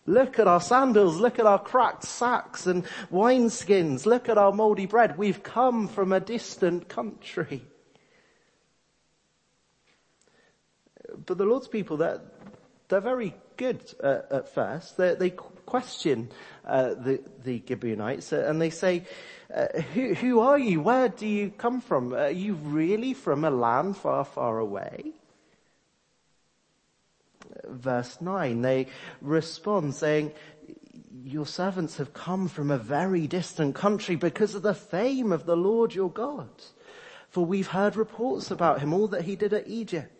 Look 0.06 0.40
at 0.40 0.48
our 0.48 0.62
sandals, 0.62 1.18
look 1.18 1.38
at 1.38 1.46
our 1.46 1.60
cracked 1.60 2.04
sacks 2.04 2.66
and 2.66 2.86
wineskins, 3.12 4.06
look 4.06 4.30
at 4.30 4.38
our 4.38 4.54
moldy 4.54 4.86
bread. 4.86 5.18
We've 5.18 5.44
come 5.44 5.90
from 5.90 6.14
a 6.14 6.22
distant 6.22 6.88
country. 6.88 7.66
But 11.26 11.38
the 11.38 11.46
Lord's 11.46 11.68
people, 11.68 11.98
they're, 11.98 12.22
they're 12.88 13.02
very 13.02 13.36
good 13.58 13.82
uh, 14.02 14.20
at 14.32 14.54
first. 14.54 14.98
They, 14.98 15.16
they 15.16 15.32
question 15.32 16.30
uh, 16.66 16.94
the, 16.94 17.22
the 17.44 17.62
Gibeonites 17.68 18.32
uh, 18.32 18.46
and 18.48 18.62
they 18.62 18.70
say, 18.70 19.04
uh, 19.54 19.82
who, 19.94 20.14
who 20.14 20.40
are 20.40 20.58
you? 20.58 20.82
Where 20.82 21.10
do 21.10 21.28
you 21.28 21.50
come 21.50 21.82
from? 21.82 22.14
Are 22.14 22.30
you 22.30 22.54
really 22.54 23.14
from 23.14 23.44
a 23.44 23.50
land 23.50 23.98
far, 23.98 24.24
far 24.24 24.60
away? 24.60 25.12
Verse 27.66 28.22
9, 28.22 28.62
they 28.62 28.88
respond 29.22 29.96
saying, 29.96 30.32
your 31.24 31.46
servants 31.46 31.98
have 31.98 32.14
come 32.14 32.48
from 32.48 32.72
a 32.72 32.78
very 32.78 33.28
distant 33.28 33.76
country 33.76 34.16
because 34.16 34.56
of 34.56 34.62
the 34.62 34.74
fame 34.74 35.32
of 35.32 35.46
the 35.46 35.58
Lord 35.58 35.94
your 35.94 36.10
God. 36.10 36.50
For 37.30 37.46
we've 37.46 37.68
heard 37.68 37.96
reports 37.96 38.52
about 38.52 38.80
him, 38.80 38.94
all 38.94 39.08
that 39.10 39.24
he 39.24 39.36
did 39.36 39.54
at 39.54 39.68
Egypt 39.68 40.17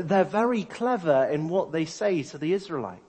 they're 0.00 0.24
very 0.24 0.64
clever 0.64 1.28
in 1.30 1.48
what 1.48 1.72
they 1.72 1.84
say 1.84 2.22
to 2.24 2.38
the 2.38 2.52
Israelites. 2.52 3.02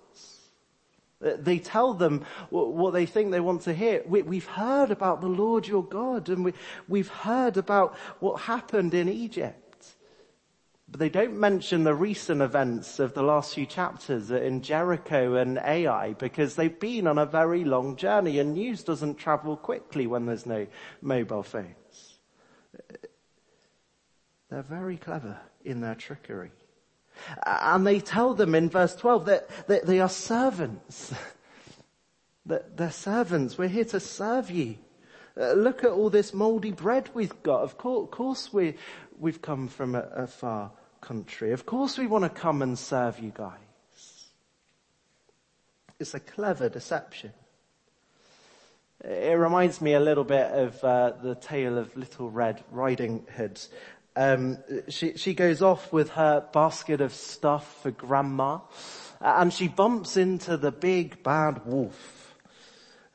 They 1.19 1.59
tell 1.59 1.93
them 1.93 2.25
what 2.49 2.91
they 2.91 3.05
think 3.05 3.31
they 3.31 3.41
want 3.41 3.63
to 3.63 3.73
hear. 3.73 4.03
We've 4.07 4.45
heard 4.45 4.89
about 4.89 5.19
the 5.19 5.27
Lord 5.27 5.67
your 5.67 5.83
God 5.83 6.29
and 6.29 6.53
we've 6.87 7.09
heard 7.09 7.57
about 7.57 7.97
what 8.19 8.41
happened 8.41 8.93
in 8.93 9.09
Egypt. 9.09 9.95
But 10.87 10.99
they 10.99 11.09
don't 11.09 11.37
mention 11.37 11.83
the 11.83 11.93
recent 11.93 12.41
events 12.41 12.99
of 12.99 13.13
the 13.13 13.21
last 13.21 13.53
few 13.53 13.65
chapters 13.65 14.31
in 14.31 14.61
Jericho 14.61 15.35
and 15.35 15.59
Ai 15.59 16.13
because 16.13 16.55
they've 16.55 16.79
been 16.79 17.05
on 17.05 17.17
a 17.17 17.25
very 17.25 17.63
long 17.63 17.95
journey 17.95 18.39
and 18.39 18.53
news 18.53 18.83
doesn't 18.83 19.15
travel 19.15 19.57
quickly 19.57 20.07
when 20.07 20.25
there's 20.25 20.45
no 20.45 20.67
mobile 21.01 21.43
phones. 21.43 22.19
They're 24.49 24.63
very 24.63 24.97
clever 24.97 25.37
in 25.63 25.81
their 25.81 25.95
trickery. 25.95 26.51
And 27.45 27.85
they 27.85 27.99
tell 27.99 28.33
them 28.33 28.55
in 28.55 28.69
verse 28.69 28.95
12 28.95 29.25
that, 29.25 29.67
that 29.67 29.85
they 29.85 29.99
are 29.99 30.09
servants. 30.09 31.13
that 32.45 32.77
they're 32.77 32.91
servants. 32.91 33.57
We're 33.57 33.67
here 33.67 33.85
to 33.85 33.99
serve 33.99 34.51
you. 34.51 34.77
Uh, 35.39 35.53
look 35.53 35.83
at 35.83 35.91
all 35.91 36.09
this 36.09 36.33
moldy 36.33 36.71
bread 36.71 37.09
we've 37.13 37.43
got. 37.43 37.61
Of 37.61 37.77
course, 37.77 38.51
we, 38.51 38.75
we've 39.17 39.41
come 39.41 39.67
from 39.67 39.95
a, 39.95 40.01
a 40.15 40.27
far 40.27 40.71
country. 41.01 41.51
Of 41.51 41.65
course 41.65 41.97
we 41.97 42.07
want 42.07 42.23
to 42.23 42.29
come 42.29 42.61
and 42.61 42.77
serve 42.77 43.19
you 43.19 43.31
guys. 43.33 43.53
It's 45.99 46.13
a 46.13 46.19
clever 46.19 46.69
deception. 46.69 47.33
It 49.03 49.37
reminds 49.37 49.79
me 49.79 49.93
a 49.93 49.99
little 49.99 50.25
bit 50.25 50.51
of 50.51 50.83
uh, 50.83 51.13
the 51.21 51.35
tale 51.35 51.77
of 51.77 51.95
Little 51.95 52.29
Red 52.29 52.63
Riding 52.69 53.25
Hood 53.35 53.61
um, 54.19 54.57
she, 54.89 55.15
she 55.15 55.33
goes 55.33 55.61
off 55.61 55.93
with 55.93 56.09
her 56.09 56.45
basket 56.51 56.99
of 56.99 57.13
stuff 57.13 57.81
for 57.81 57.91
grandma 57.91 58.59
uh, 59.21 59.35
and 59.37 59.53
she 59.53 59.69
bumps 59.69 60.17
into 60.17 60.57
the 60.57 60.73
big 60.73 61.23
bad 61.23 61.65
wolf. 61.65 62.35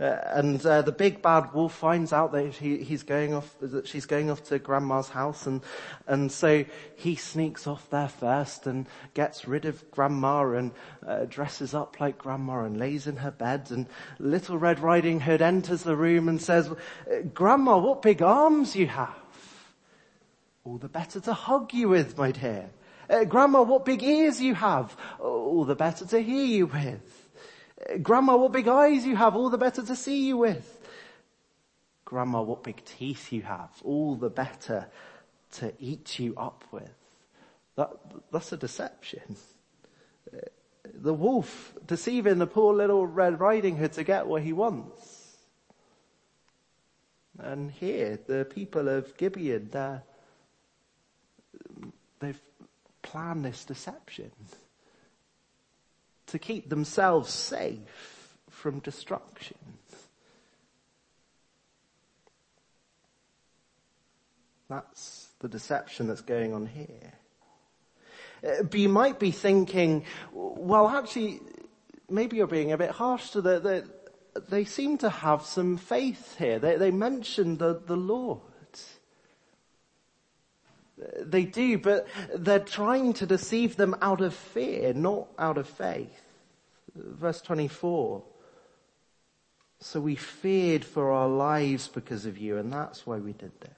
Uh, 0.00 0.18
and 0.32 0.64
uh, 0.64 0.80
the 0.80 0.92
big 0.92 1.20
bad 1.20 1.52
wolf 1.52 1.74
finds 1.74 2.12
out 2.12 2.32
that 2.32 2.54
he, 2.54 2.78
he's 2.78 3.02
going 3.02 3.34
off, 3.34 3.54
that 3.60 3.86
she's 3.86 4.06
going 4.06 4.30
off 4.30 4.42
to 4.42 4.58
grandma's 4.58 5.08
house, 5.08 5.46
and 5.46 5.62
and 6.08 6.32
so 6.32 6.64
he 6.96 7.14
sneaks 7.14 7.68
off 7.68 7.88
there 7.90 8.08
first 8.08 8.66
and 8.66 8.86
gets 9.14 9.46
rid 9.46 9.64
of 9.64 9.88
grandma 9.92 10.50
and 10.50 10.72
uh, 11.06 11.26
dresses 11.26 11.74
up 11.74 12.00
like 12.00 12.18
grandma 12.18 12.64
and 12.64 12.76
lays 12.76 13.06
in 13.06 13.16
her 13.18 13.30
bed. 13.30 13.70
And 13.70 13.86
Little 14.18 14.58
Red 14.58 14.80
Riding 14.80 15.20
Hood 15.20 15.40
enters 15.40 15.84
the 15.84 15.94
room 15.94 16.28
and 16.28 16.42
says, 16.42 16.68
"Grandma, 17.32 17.78
what 17.78 18.02
big 18.02 18.20
arms 18.20 18.74
you 18.74 18.88
have!" 18.88 19.23
All 20.64 20.78
the 20.78 20.88
better 20.88 21.20
to 21.20 21.34
hug 21.34 21.74
you 21.74 21.90
with, 21.90 22.16
my 22.16 22.32
dear. 22.32 22.70
Uh, 23.08 23.24
Grandma, 23.24 23.62
what 23.62 23.84
big 23.84 24.02
ears 24.02 24.40
you 24.40 24.54
have. 24.54 24.96
All 25.20 25.66
the 25.66 25.74
better 25.74 26.06
to 26.06 26.20
hear 26.20 26.44
you 26.44 26.66
with. 26.66 27.28
Uh, 27.78 27.98
Grandma, 27.98 28.36
what 28.36 28.52
big 28.52 28.66
eyes 28.66 29.04
you 29.04 29.14
have. 29.14 29.36
All 29.36 29.50
the 29.50 29.58
better 29.58 29.82
to 29.82 29.94
see 29.94 30.26
you 30.26 30.38
with. 30.38 30.80
Grandma, 32.06 32.40
what 32.40 32.64
big 32.64 32.82
teeth 32.84 33.30
you 33.30 33.42
have. 33.42 33.70
All 33.84 34.14
the 34.14 34.30
better 34.30 34.86
to 35.52 35.74
eat 35.78 36.18
you 36.18 36.34
up 36.36 36.64
with. 36.70 36.94
That, 37.76 37.90
that's 38.32 38.52
a 38.52 38.56
deception. 38.56 39.36
Uh, 40.32 40.38
the 40.94 41.12
wolf 41.12 41.74
deceiving 41.86 42.38
the 42.38 42.46
poor 42.46 42.72
little 42.72 43.06
Red 43.06 43.38
Riding 43.38 43.76
Hood 43.76 43.92
to 43.94 44.04
get 44.04 44.26
what 44.26 44.42
he 44.42 44.54
wants. 44.54 45.36
And 47.38 47.70
here, 47.70 48.18
the 48.26 48.46
people 48.46 48.88
of 48.88 49.14
Gibeon, 49.18 49.68
they're 49.70 50.02
they've 52.20 52.40
planned 53.02 53.44
this 53.44 53.64
deception 53.64 54.30
to 56.26 56.38
keep 56.38 56.68
themselves 56.68 57.32
safe 57.32 58.36
from 58.50 58.78
destruction. 58.80 59.58
That's 64.68 65.28
the 65.40 65.48
deception 65.48 66.08
that's 66.08 66.22
going 66.22 66.54
on 66.54 66.66
here. 66.66 67.12
Uh, 68.44 68.62
but 68.62 68.74
you 68.74 68.88
might 68.88 69.18
be 69.18 69.30
thinking, 69.30 70.04
well 70.32 70.88
actually, 70.88 71.40
maybe 72.08 72.36
you're 72.36 72.46
being 72.46 72.72
a 72.72 72.78
bit 72.78 72.90
harsh 72.90 73.30
to 73.30 73.40
the, 73.40 73.60
the 73.60 73.84
they 74.48 74.64
seem 74.64 74.98
to 74.98 75.10
have 75.10 75.42
some 75.42 75.76
faith 75.76 76.36
here. 76.38 76.58
They, 76.58 76.76
they 76.76 76.90
mention 76.90 77.58
the, 77.58 77.80
the 77.86 77.96
Lord. 77.96 78.40
They 80.96 81.44
do, 81.44 81.78
but 81.78 82.06
they're 82.34 82.60
trying 82.60 83.14
to 83.14 83.26
deceive 83.26 83.76
them 83.76 83.96
out 84.00 84.20
of 84.20 84.34
fear, 84.34 84.92
not 84.92 85.26
out 85.38 85.58
of 85.58 85.68
faith. 85.68 86.22
Verse 86.94 87.40
24. 87.40 88.22
So 89.80 90.00
we 90.00 90.14
feared 90.14 90.84
for 90.84 91.10
our 91.10 91.28
lives 91.28 91.88
because 91.88 92.26
of 92.26 92.38
you, 92.38 92.56
and 92.58 92.72
that's 92.72 93.06
why 93.06 93.18
we 93.18 93.32
did 93.32 93.52
this. 93.60 93.70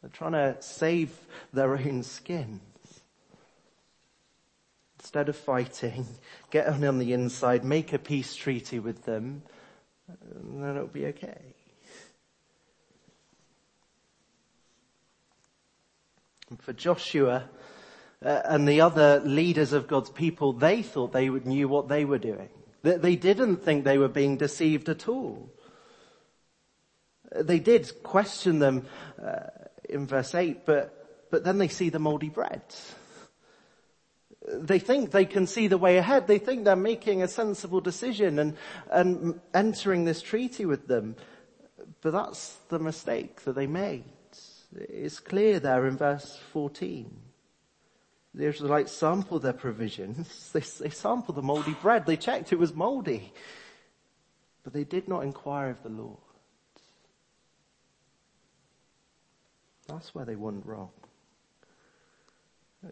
They're 0.00 0.10
trying 0.10 0.32
to 0.32 0.56
save 0.60 1.10
their 1.52 1.76
own 1.76 2.02
skins. 2.02 2.60
Instead 5.00 5.28
of 5.28 5.36
fighting, 5.36 6.06
get 6.50 6.66
on 6.68 6.84
on 6.84 6.98
the 6.98 7.12
inside, 7.12 7.64
make 7.64 7.92
a 7.92 7.98
peace 7.98 8.34
treaty 8.34 8.78
with 8.78 9.04
them, 9.04 9.42
and 10.08 10.62
then 10.62 10.76
it'll 10.76 10.86
be 10.86 11.06
okay. 11.06 11.54
For 16.60 16.72
Joshua 16.72 17.48
uh, 18.24 18.40
and 18.44 18.66
the 18.66 18.80
other 18.80 19.20
leaders 19.20 19.72
of 19.72 19.86
God's 19.86 20.10
people, 20.10 20.52
they 20.52 20.82
thought 20.82 21.12
they 21.12 21.28
knew 21.28 21.68
what 21.68 21.88
they 21.88 22.04
were 22.04 22.18
doing. 22.18 22.48
They 22.82 23.16
didn't 23.16 23.56
think 23.56 23.84
they 23.84 23.98
were 23.98 24.08
being 24.08 24.36
deceived 24.36 24.88
at 24.88 25.08
all. 25.08 25.50
They 27.34 27.58
did 27.58 28.02
question 28.02 28.58
them 28.58 28.86
uh, 29.22 29.48
in 29.88 30.06
verse 30.06 30.34
8, 30.34 30.64
but, 30.64 31.26
but 31.30 31.44
then 31.44 31.58
they 31.58 31.68
see 31.68 31.90
the 31.90 31.98
moldy 31.98 32.30
bread. 32.30 32.62
They 34.50 34.78
think 34.78 35.10
they 35.10 35.26
can 35.26 35.46
see 35.46 35.66
the 35.66 35.76
way 35.76 35.98
ahead. 35.98 36.26
They 36.26 36.38
think 36.38 36.64
they're 36.64 36.76
making 36.76 37.22
a 37.22 37.28
sensible 37.28 37.80
decision 37.80 38.38
and, 38.38 38.56
and 38.90 39.40
entering 39.52 40.04
this 40.04 40.22
treaty 40.22 40.64
with 40.64 40.86
them. 40.86 41.16
But 42.00 42.12
that's 42.12 42.56
the 42.68 42.78
mistake 42.78 43.42
that 43.42 43.54
they 43.54 43.66
made. 43.66 44.04
It's 44.76 45.20
clear 45.20 45.60
there 45.60 45.86
in 45.86 45.96
verse 45.96 46.38
14. 46.52 47.10
The 48.34 48.46
Israelites 48.46 48.92
sampled 48.92 49.42
their 49.42 49.52
provisions. 49.52 50.50
They, 50.52 50.60
they 50.60 50.90
sampled 50.90 51.36
the 51.36 51.42
moldy 51.42 51.74
bread. 51.74 52.06
They 52.06 52.16
checked 52.16 52.52
it 52.52 52.58
was 52.58 52.74
moldy. 52.74 53.32
But 54.62 54.72
they 54.72 54.84
did 54.84 55.08
not 55.08 55.24
inquire 55.24 55.70
of 55.70 55.82
the 55.82 55.88
Lord. 55.88 56.18
That's 59.86 60.14
where 60.14 60.26
they 60.26 60.36
went 60.36 60.66
wrong. 60.66 60.90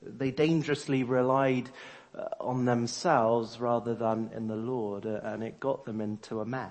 They 0.02 0.30
dangerously 0.30 1.04
relied 1.04 1.68
uh, 2.14 2.25
on 2.40 2.64
themselves 2.64 3.61
rather 3.61 3.95
than 3.95 4.30
in 4.35 4.49
the 4.49 4.56
Lord, 4.56 5.04
uh, 5.04 5.21
and 5.23 5.45
it 5.45 5.61
got 5.61 5.85
them 5.85 6.00
into 6.00 6.40
a 6.40 6.47
mess. 6.47 6.71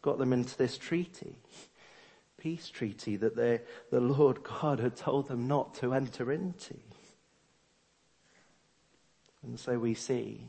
Got 0.00 0.18
them 0.18 0.32
into 0.32 0.56
this 0.56 0.78
treaty 0.78 1.36
peace 2.42 2.68
treaty 2.68 3.14
that 3.16 3.36
they, 3.36 3.60
the 3.90 4.00
Lord 4.00 4.42
God 4.42 4.80
had 4.80 4.96
told 4.96 5.28
them 5.28 5.46
not 5.46 5.74
to 5.76 5.94
enter 5.94 6.32
into. 6.32 6.74
And 9.44 9.58
so 9.58 9.78
we 9.78 9.94
see 9.94 10.40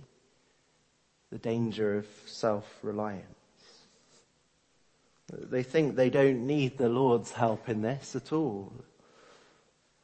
the 1.31 1.37
danger 1.37 1.97
of 1.97 2.07
self-reliance. 2.25 3.23
They 5.31 5.63
think 5.63 5.95
they 5.95 6.09
don't 6.09 6.47
need 6.47 6.77
the 6.77 6.89
Lord's 6.89 7.31
help 7.31 7.69
in 7.69 7.83
this 7.83 8.15
at 8.15 8.33
all. 8.33 8.73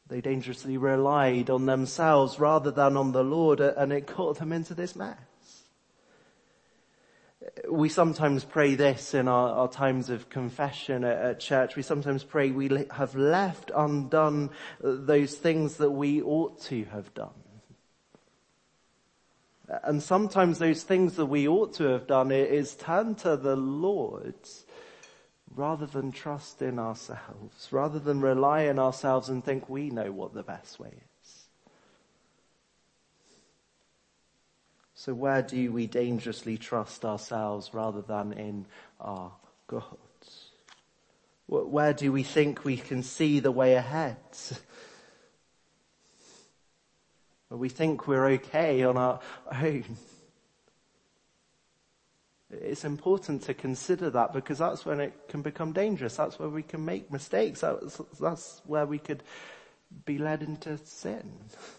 They 0.07 0.21
dangerously 0.21 0.77
relied 0.77 1.49
on 1.49 1.65
themselves 1.65 2.39
rather 2.39 2.71
than 2.71 2.97
on 2.97 3.11
the 3.11 3.23
Lord 3.23 3.59
and 3.59 3.91
it 3.93 4.07
got 4.15 4.37
them 4.37 4.51
into 4.51 4.73
this 4.73 4.95
mess 4.95 5.17
we 7.69 7.87
sometimes 7.87 8.43
pray 8.43 8.75
this 8.75 9.13
in 9.13 9.27
our, 9.27 9.49
our 9.51 9.67
times 9.69 10.09
of 10.09 10.29
confession 10.29 11.03
at, 11.03 11.17
at, 11.17 11.39
church. 11.39 11.75
We 11.75 11.83
sometimes 11.83 12.23
pray 12.23 12.51
we 12.51 12.85
have 12.91 13.15
left 13.15 13.71
undone 13.75 14.49
uh, 14.83 14.95
those 14.99 15.35
things 15.35 15.77
that 15.77 15.91
we 15.91 16.21
ought 16.21 16.61
to 16.63 16.83
have 16.85 17.13
done. 17.13 17.29
And 19.83 20.01
sometimes 20.01 20.57
those 20.57 20.83
things 20.83 21.15
that 21.15 21.27
we 21.27 21.47
ought 21.47 21.73
to 21.75 21.83
have 21.85 22.07
done 22.07 22.31
is 22.31 22.75
turn 22.75 23.15
to 23.15 23.37
the 23.37 23.55
Lord 23.55 24.35
rather 25.55 25.85
than 25.85 26.11
trust 26.11 26.61
in 26.61 26.79
ourselves, 26.79 27.69
rather 27.71 27.99
than 27.99 28.19
rely 28.19 28.67
on 28.67 28.79
ourselves 28.79 29.29
and 29.29 29.43
think 29.43 29.69
we 29.69 29.91
know 29.91 30.11
what 30.11 30.33
the 30.33 30.43
best 30.43 30.79
way 30.79 30.89
is. 30.89 31.08
So 34.99 35.13
where 35.13 35.41
do 35.41 35.71
we 35.71 35.87
dangerously 35.87 36.57
trust 36.57 37.05
ourselves 37.05 37.73
rather 37.73 38.01
than 38.01 38.33
in 38.33 38.65
our 38.99 39.31
God? 39.65 39.95
Where 41.47 41.93
do 41.93 42.11
we 42.11 42.23
think 42.23 42.65
we 42.65 42.75
can 42.75 43.01
see 43.01 43.39
the 43.39 43.49
way 43.49 43.75
ahead? 43.75 44.17
Where 47.47 47.57
we 47.57 47.69
think 47.69 48.09
we're 48.09 48.31
okay 48.31 48.83
on 48.83 48.97
our 48.97 49.21
own? 49.49 49.85
It's 52.51 52.83
important 52.83 53.43
to 53.43 53.53
consider 53.53 54.09
that 54.09 54.33
because 54.33 54.57
that's 54.57 54.85
when 54.85 54.99
it 54.99 55.13
can 55.29 55.41
become 55.41 55.71
dangerous. 55.71 56.17
That's 56.17 56.37
where 56.37 56.49
we 56.49 56.63
can 56.63 56.83
make 56.83 57.09
mistakes. 57.09 57.61
That's, 57.61 58.01
that's 58.19 58.61
where 58.65 58.85
we 58.85 58.99
could 58.99 59.23
be 60.03 60.17
led 60.17 60.43
into 60.43 60.77
sin. 60.79 61.31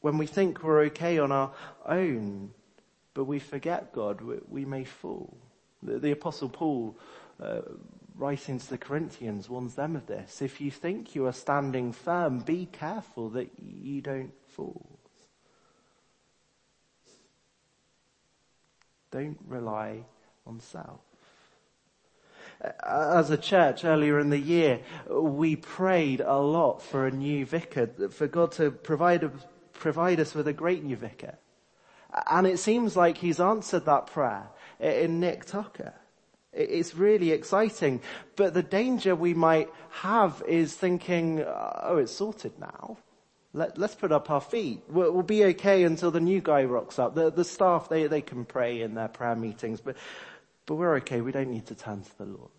When 0.00 0.18
we 0.18 0.26
think 0.26 0.62
we're 0.62 0.84
okay 0.86 1.18
on 1.18 1.32
our 1.32 1.52
own, 1.86 2.50
but 3.14 3.24
we 3.24 3.38
forget 3.38 3.92
God, 3.92 4.20
we, 4.20 4.36
we 4.48 4.64
may 4.64 4.84
fall. 4.84 5.36
The, 5.82 5.98
the 5.98 6.10
apostle 6.12 6.48
Paul, 6.48 6.96
uh, 7.40 7.60
writing 8.16 8.58
to 8.58 8.70
the 8.70 8.78
Corinthians 8.78 9.48
warns 9.48 9.74
them 9.74 9.96
of 9.96 10.06
this. 10.06 10.42
If 10.42 10.60
you 10.60 10.70
think 10.70 11.14
you 11.14 11.26
are 11.26 11.32
standing 11.32 11.92
firm, 11.92 12.40
be 12.40 12.66
careful 12.66 13.30
that 13.30 13.50
you 13.58 14.00
don't 14.00 14.32
fall. 14.48 14.98
Don't 19.10 19.38
rely 19.46 20.04
on 20.46 20.60
self. 20.60 21.00
As 22.86 23.30
a 23.30 23.36
church 23.36 23.84
earlier 23.84 24.20
in 24.20 24.30
the 24.30 24.38
year, 24.38 24.80
we 25.10 25.56
prayed 25.56 26.20
a 26.20 26.38
lot 26.38 26.80
for 26.80 27.06
a 27.06 27.10
new 27.10 27.44
vicar, 27.44 27.88
for 28.10 28.28
God 28.28 28.52
to 28.52 28.70
provide, 28.70 29.28
provide 29.72 30.20
us 30.20 30.34
with 30.34 30.46
a 30.46 30.52
great 30.52 30.84
new 30.84 30.96
vicar. 30.96 31.38
And 32.30 32.46
it 32.46 32.58
seems 32.58 32.96
like 32.96 33.18
he's 33.18 33.40
answered 33.40 33.86
that 33.86 34.06
prayer 34.08 34.48
in 34.78 35.18
Nick 35.18 35.44
Tucker. 35.46 35.94
It's 36.52 36.94
really 36.94 37.30
exciting. 37.30 38.00
But 38.36 38.54
the 38.54 38.62
danger 38.62 39.16
we 39.16 39.34
might 39.34 39.70
have 39.90 40.42
is 40.46 40.74
thinking, 40.74 41.42
oh, 41.42 41.96
it's 41.96 42.12
sorted 42.12 42.58
now. 42.58 42.98
Let, 43.54 43.78
us 43.78 43.94
put 43.94 44.12
up 44.12 44.30
our 44.30 44.40
feet. 44.40 44.82
We'll, 44.88 45.12
we'll, 45.12 45.22
be 45.22 45.44
okay 45.44 45.84
until 45.84 46.10
the 46.10 46.20
new 46.20 46.40
guy 46.40 46.64
rocks 46.64 46.98
up. 46.98 47.14
The, 47.14 47.30
the 47.30 47.44
staff, 47.44 47.88
they, 47.88 48.06
they 48.06 48.22
can 48.22 48.46
pray 48.46 48.80
in 48.80 48.94
their 48.94 49.08
prayer 49.08 49.36
meetings, 49.36 49.80
but, 49.80 49.96
but 50.66 50.76
we're 50.76 50.96
okay. 50.96 51.20
We 51.20 51.32
don't 51.32 51.50
need 51.50 51.66
to 51.66 51.74
turn 51.74 52.02
to 52.02 52.18
the 52.18 52.24
Lord. 52.24 52.50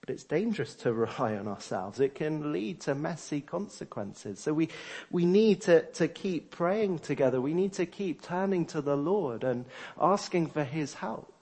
But 0.00 0.14
it's 0.14 0.24
dangerous 0.24 0.74
to 0.76 0.92
rely 0.94 1.36
on 1.36 1.46
ourselves. 1.46 2.00
It 2.00 2.14
can 2.14 2.50
lead 2.52 2.80
to 2.82 2.94
messy 2.94 3.42
consequences. 3.42 4.38
So 4.40 4.54
we, 4.54 4.70
we 5.10 5.26
need 5.26 5.60
to, 5.62 5.82
to 5.82 6.08
keep 6.08 6.50
praying 6.50 7.00
together. 7.00 7.40
We 7.40 7.52
need 7.52 7.74
to 7.74 7.84
keep 7.84 8.22
turning 8.22 8.64
to 8.66 8.80
the 8.80 8.96
Lord 8.96 9.44
and 9.44 9.66
asking 10.00 10.46
for 10.48 10.64
His 10.64 10.94
help. 10.94 11.32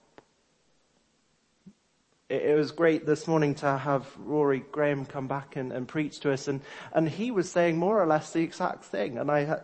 It, 2.29 2.41
it 2.43 2.55
was 2.55 2.71
great 2.71 3.05
this 3.05 3.27
morning 3.27 3.55
to 3.55 3.77
have 3.77 4.05
Rory 4.17 4.65
Graham 4.71 5.05
come 5.05 5.27
back 5.27 5.55
and, 5.55 5.71
and 5.71 5.87
preach 5.87 6.19
to 6.21 6.33
us 6.33 6.47
and, 6.47 6.61
and 6.93 7.07
he 7.07 7.31
was 7.31 7.49
saying 7.49 7.77
more 7.77 8.01
or 8.01 8.05
less 8.05 8.33
the 8.33 8.41
exact 8.41 8.83
thing 8.83 9.17
and 9.17 9.31
I 9.31 9.45
ha- 9.45 9.61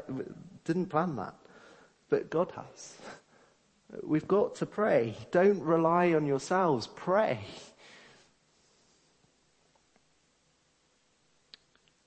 didn't 0.64 0.88
plan 0.88 1.16
that. 1.18 1.36
But 2.10 2.30
God 2.30 2.52
has. 2.56 2.96
We've 4.02 4.28
got 4.28 4.56
to 4.56 4.66
pray. 4.66 5.16
Don't 5.32 5.62
rely 5.62 6.14
on 6.14 6.26
yourselves. 6.26 6.88
Pray. 6.88 7.40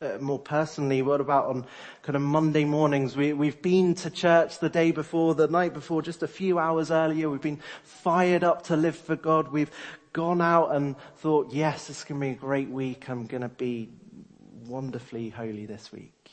Uh, 0.03 0.19
more 0.21 0.39
personally, 0.39 1.01
what 1.01 1.23
about 1.23 1.47
on 1.47 1.65
kind 2.03 2.17
of 2.17 2.23
Monday 2.23 2.65
mornings? 2.65 3.17
We, 3.17 3.33
we've 3.33 3.63
been 3.63 3.95
to 3.97 4.11
church 4.11 4.59
the 4.59 4.69
day 4.69 4.91
before, 4.91 5.35
the 5.35 5.49
night 5.49 5.73
before, 5.73 6.03
just 6.03 6.23
a 6.23 6.29
few 6.29 6.59
hours 6.59 6.91
earlier. 6.91 7.31
We've 7.31 7.41
been 7.41 7.63
fired 7.83 8.45
up 8.45 8.65
to 8.65 8.77
live 8.77 8.97
for 8.97 9.17
God. 9.17 9.49
We've 9.49 9.71
gone 10.13 10.43
out 10.43 10.75
and 10.75 10.97
thought, 11.17 11.53
yes, 11.53 11.87
this 11.87 11.99
is 11.99 12.05
going 12.05 12.21
to 12.21 12.27
be 12.27 12.33
a 12.33 12.35
great 12.35 12.69
week. 12.69 13.09
I'm 13.09 13.27
going 13.27 13.43
to 13.43 13.49
be 13.49 13.89
wonderfully 14.67 15.31
holy 15.31 15.65
this 15.65 15.91
week. 15.93 16.31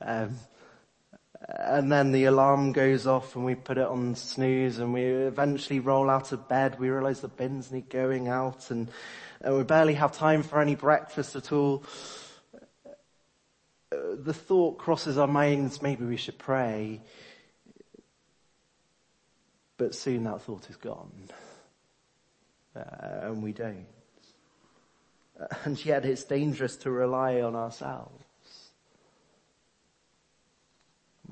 Um, 0.00 0.36
and 1.48 1.90
then 1.90 2.12
the 2.12 2.24
alarm 2.24 2.72
goes 2.72 3.06
off 3.06 3.34
and 3.34 3.44
we 3.44 3.54
put 3.54 3.78
it 3.78 3.86
on 3.86 4.14
snooze 4.14 4.78
and 4.78 4.92
we 4.92 5.04
eventually 5.04 5.80
roll 5.80 6.08
out 6.08 6.32
of 6.32 6.48
bed. 6.48 6.78
We 6.78 6.90
realize 6.90 7.20
the 7.20 7.28
bins 7.28 7.72
need 7.72 7.88
going 7.88 8.28
out 8.28 8.70
and, 8.70 8.90
and 9.40 9.56
we 9.56 9.64
barely 9.64 9.94
have 9.94 10.12
time 10.12 10.42
for 10.42 10.60
any 10.60 10.74
breakfast 10.74 11.34
at 11.34 11.52
all. 11.52 11.84
The 13.90 14.34
thought 14.34 14.78
crosses 14.78 15.18
our 15.18 15.26
minds, 15.26 15.82
maybe 15.82 16.04
we 16.04 16.16
should 16.16 16.38
pray. 16.38 17.00
But 19.76 19.94
soon 19.94 20.24
that 20.24 20.42
thought 20.42 20.70
is 20.70 20.76
gone. 20.76 21.28
Uh, 22.74 22.80
and 23.22 23.42
we 23.42 23.52
don't. 23.52 23.86
And 25.64 25.84
yet 25.84 26.04
it's 26.04 26.24
dangerous 26.24 26.76
to 26.76 26.90
rely 26.90 27.40
on 27.40 27.56
ourselves. 27.56 28.24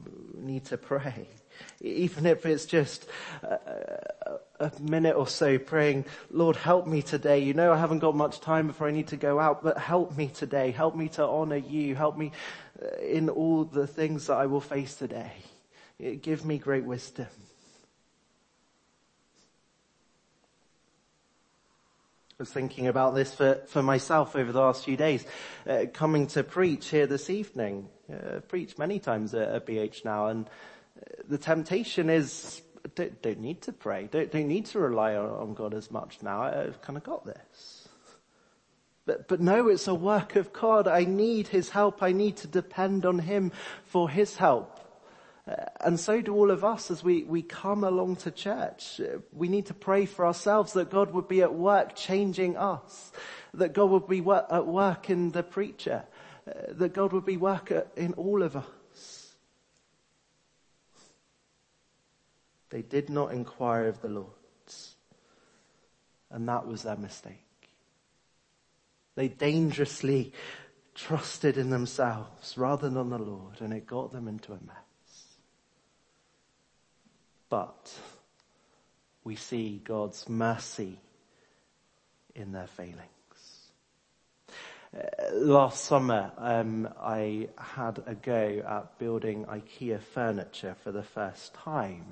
We 0.04 0.12
need 0.42 0.66
to 0.66 0.76
pray. 0.76 1.28
Even 1.80 2.26
if 2.26 2.46
it's 2.46 2.64
just 2.64 3.06
a, 3.42 4.38
a, 4.60 4.72
minute 4.80 5.14
or 5.14 5.26
so 5.26 5.58
praying, 5.58 6.06
Lord, 6.30 6.56
help 6.56 6.86
me 6.86 7.02
today. 7.02 7.40
You 7.40 7.54
know 7.54 7.72
I 7.72 7.76
haven't 7.76 7.98
got 7.98 8.16
much 8.16 8.40
time 8.40 8.66
before 8.66 8.88
I 8.88 8.92
need 8.92 9.08
to 9.08 9.16
go 9.16 9.38
out, 9.38 9.62
but 9.62 9.76
help 9.76 10.16
me 10.16 10.28
today. 10.28 10.70
Help 10.70 10.96
me 10.96 11.08
to 11.10 11.24
honor 11.24 11.56
you. 11.56 11.94
Help 11.94 12.16
me 12.16 12.32
uh, 12.82 13.02
in 13.02 13.28
all 13.28 13.64
the 13.64 13.86
things 13.86 14.26
that 14.28 14.36
I 14.36 14.46
will 14.46 14.60
face 14.60 14.94
today. 14.94 15.32
Give 16.22 16.44
me 16.44 16.58
great 16.58 16.84
wisdom. 16.84 17.26
Was 22.40 22.50
thinking 22.50 22.88
about 22.88 23.14
this 23.14 23.34
for, 23.34 23.56
for 23.66 23.82
myself 23.82 24.34
over 24.34 24.50
the 24.50 24.60
last 24.60 24.84
few 24.84 24.96
days, 24.96 25.24
uh, 25.68 25.84
coming 25.92 26.26
to 26.26 26.42
preach 26.42 26.88
here 26.88 27.06
this 27.06 27.28
evening. 27.28 27.86
Uh, 28.10 28.36
I've 28.36 28.48
preached 28.48 28.78
many 28.78 28.98
times 28.98 29.34
at, 29.34 29.48
at 29.48 29.66
BH 29.66 30.06
now 30.06 30.28
and 30.28 30.46
uh, 30.46 31.22
the 31.28 31.36
temptation 31.36 32.08
is 32.08 32.62
don't, 32.94 33.20
don't 33.20 33.40
need 33.40 33.60
to 33.62 33.72
pray, 33.72 34.08
don't, 34.10 34.32
don't 34.32 34.48
need 34.48 34.64
to 34.66 34.80
rely 34.80 35.14
on, 35.16 35.28
on 35.28 35.54
God 35.54 35.74
as 35.74 35.90
much 35.90 36.22
now. 36.22 36.42
I've 36.42 36.80
kind 36.80 36.96
of 36.96 37.04
got 37.04 37.26
this. 37.26 37.88
But, 39.04 39.28
but 39.28 39.40
no, 39.40 39.68
it's 39.68 39.86
a 39.86 39.94
work 39.94 40.34
of 40.34 40.50
God. 40.50 40.88
I 40.88 41.04
need 41.04 41.48
His 41.48 41.68
help. 41.68 42.02
I 42.02 42.12
need 42.12 42.38
to 42.38 42.46
depend 42.46 43.04
on 43.04 43.18
Him 43.18 43.52
for 43.84 44.08
His 44.08 44.36
help. 44.36 44.79
And 45.80 45.98
so 45.98 46.20
do 46.20 46.34
all 46.34 46.50
of 46.50 46.64
us 46.64 46.90
as 46.90 47.02
we, 47.02 47.24
we 47.24 47.42
come 47.42 47.84
along 47.84 48.16
to 48.16 48.30
church. 48.30 49.00
We 49.32 49.48
need 49.48 49.66
to 49.66 49.74
pray 49.74 50.06
for 50.06 50.26
ourselves 50.26 50.74
that 50.74 50.90
God 50.90 51.12
would 51.12 51.28
be 51.28 51.42
at 51.42 51.54
work 51.54 51.96
changing 51.96 52.56
us, 52.56 53.12
that 53.54 53.72
God 53.72 53.90
would 53.90 54.06
be 54.06 54.18
at 54.18 54.66
work 54.66 55.10
in 55.10 55.30
the 55.30 55.42
preacher, 55.42 56.04
that 56.68 56.92
God 56.92 57.12
would 57.12 57.24
be 57.24 57.36
work 57.36 57.72
in 57.96 58.12
all 58.14 58.42
of 58.42 58.56
us. 58.56 59.34
They 62.68 62.82
did 62.82 63.08
not 63.08 63.32
inquire 63.32 63.88
of 63.88 64.00
the 64.00 64.08
Lord, 64.08 64.28
and 66.30 66.48
that 66.48 66.66
was 66.66 66.84
their 66.84 66.96
mistake. 66.96 67.34
They 69.16 69.26
dangerously 69.26 70.32
trusted 70.94 71.58
in 71.58 71.70
themselves 71.70 72.56
rather 72.56 72.88
than 72.88 72.96
on 72.96 73.10
the 73.10 73.18
Lord, 73.18 73.60
and 73.60 73.72
it 73.72 73.86
got 73.86 74.12
them 74.12 74.28
into 74.28 74.52
a 74.52 74.58
mess 74.64 74.89
but 77.50 77.92
we 79.24 79.36
see 79.36 79.82
God's 79.84 80.28
mercy 80.28 80.98
in 82.34 82.52
their 82.52 82.68
failings. 82.68 83.00
Uh, 84.96 85.34
last 85.34 85.84
summer, 85.84 86.32
um, 86.38 86.88
I 87.00 87.48
had 87.58 88.02
a 88.06 88.14
go 88.14 88.62
at 88.66 88.98
building 88.98 89.44
IKEA 89.44 90.00
furniture 90.00 90.74
for 90.82 90.90
the 90.90 91.02
first 91.02 91.52
time, 91.54 92.06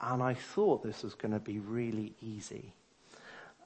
and 0.00 0.22
I 0.22 0.34
thought 0.34 0.82
this 0.82 1.02
was 1.02 1.14
going 1.14 1.32
to 1.32 1.40
be 1.40 1.58
really 1.60 2.14
easy. 2.20 2.72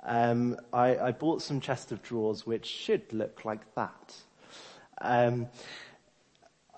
Um, 0.05 0.57
I, 0.73 0.97
I, 0.97 1.13
bought 1.13 1.43
some 1.43 1.61
chest 1.61 1.93
of 1.93 2.03
drawers 2.03 2.45
which 2.45 2.67
should 2.67 3.13
look 3.13 3.45
like 3.45 3.75
that. 3.77 4.17
Um, 5.01 5.49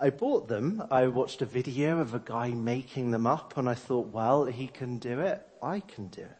I 0.00 0.10
bought 0.10 0.48
them. 0.48 0.82
I 0.90 1.06
watched 1.06 1.40
a 1.40 1.46
video 1.46 2.00
of 2.00 2.14
a 2.14 2.18
guy 2.18 2.48
making 2.50 3.12
them 3.12 3.26
up 3.26 3.56
and 3.56 3.68
I 3.68 3.74
thought, 3.74 4.08
well, 4.08 4.44
he 4.44 4.66
can 4.66 4.98
do 4.98 5.20
it. 5.20 5.46
I 5.62 5.80
can 5.80 6.08
do 6.08 6.22
it. 6.22 6.38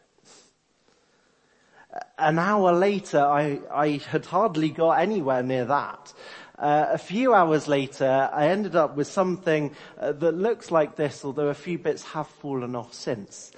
An 2.17 2.37
hour 2.37 2.73
later, 2.73 3.19
I, 3.19 3.61
I 3.73 4.01
had 4.09 4.25
hardly 4.25 4.69
got 4.69 4.99
anywhere 4.99 5.41
near 5.41 5.63
that. 5.65 6.13
Uh, 6.59 6.87
a 6.89 6.97
few 6.97 7.33
hours 7.33 7.69
later, 7.69 8.29
I 8.31 8.49
ended 8.49 8.75
up 8.75 8.97
with 8.97 9.07
something 9.07 9.73
uh, 9.97 10.11
that 10.11 10.33
looks 10.33 10.71
like 10.71 10.97
this, 10.97 11.23
although 11.23 11.47
a 11.47 11.53
few 11.53 11.77
bits 11.79 12.03
have 12.03 12.27
fallen 12.27 12.75
off 12.75 12.93
since. 12.93 13.53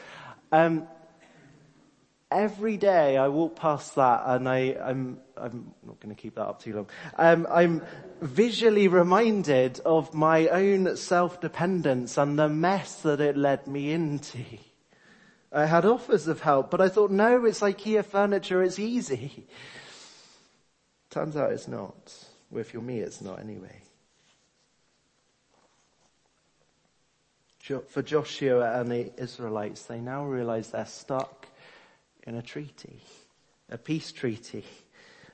Um, 0.52 0.88
every 2.30 2.78
day 2.78 3.18
I 3.18 3.30
walk 3.30 3.56
past 3.56 3.96
that 3.96 4.24
and 4.26 4.48
I, 4.48 4.78
I'm, 4.80 5.20
I'm 5.40 5.74
not 5.86 6.00
going 6.00 6.14
to 6.14 6.22
keep 6.22 6.36
that 6.36 6.46
up 6.46 6.62
too 6.62 6.74
long. 6.74 6.90
Um, 7.18 7.48
I'm 7.50 7.82
visually 8.22 8.88
reminded 8.88 9.80
of 9.86 10.14
my 10.14 10.48
own 10.48 10.96
self-dependence 10.98 12.18
and 12.18 12.38
the 12.38 12.50
mess 12.50 13.02
that 13.02 13.22
it 13.22 13.38
led 13.38 13.68
me 13.68 13.92
into. 13.92 14.44
I 15.52 15.66
had 15.66 15.86
offers 15.86 16.28
of 16.28 16.42
help, 16.42 16.70
but 16.72 16.82
I 16.82 16.90
thought, 16.90 17.12
no, 17.12 17.46
it's 17.46 17.62
IKEA 17.62 18.04
furniture, 18.06 18.62
it's 18.64 18.80
easy. 18.80 19.48
Turns 21.10 21.38
out 21.38 21.52
it's 21.52 21.68
not. 21.68 22.14
Well, 22.50 22.62
if 22.62 22.74
you're 22.74 22.82
me, 22.82 23.00
it's 23.00 23.22
not 23.22 23.40
anyway. 23.40 23.82
For 27.88 28.02
Joshua 28.02 28.80
and 28.80 28.90
the 28.90 29.12
Israelites, 29.18 29.84
they 29.84 30.00
now 30.00 30.26
realize 30.26 30.70
they're 30.70 30.86
stuck 30.86 31.48
in 32.24 32.36
a 32.36 32.42
treaty, 32.42 33.02
a 33.70 33.78
peace 33.78 34.14
treaty, 34.14 34.64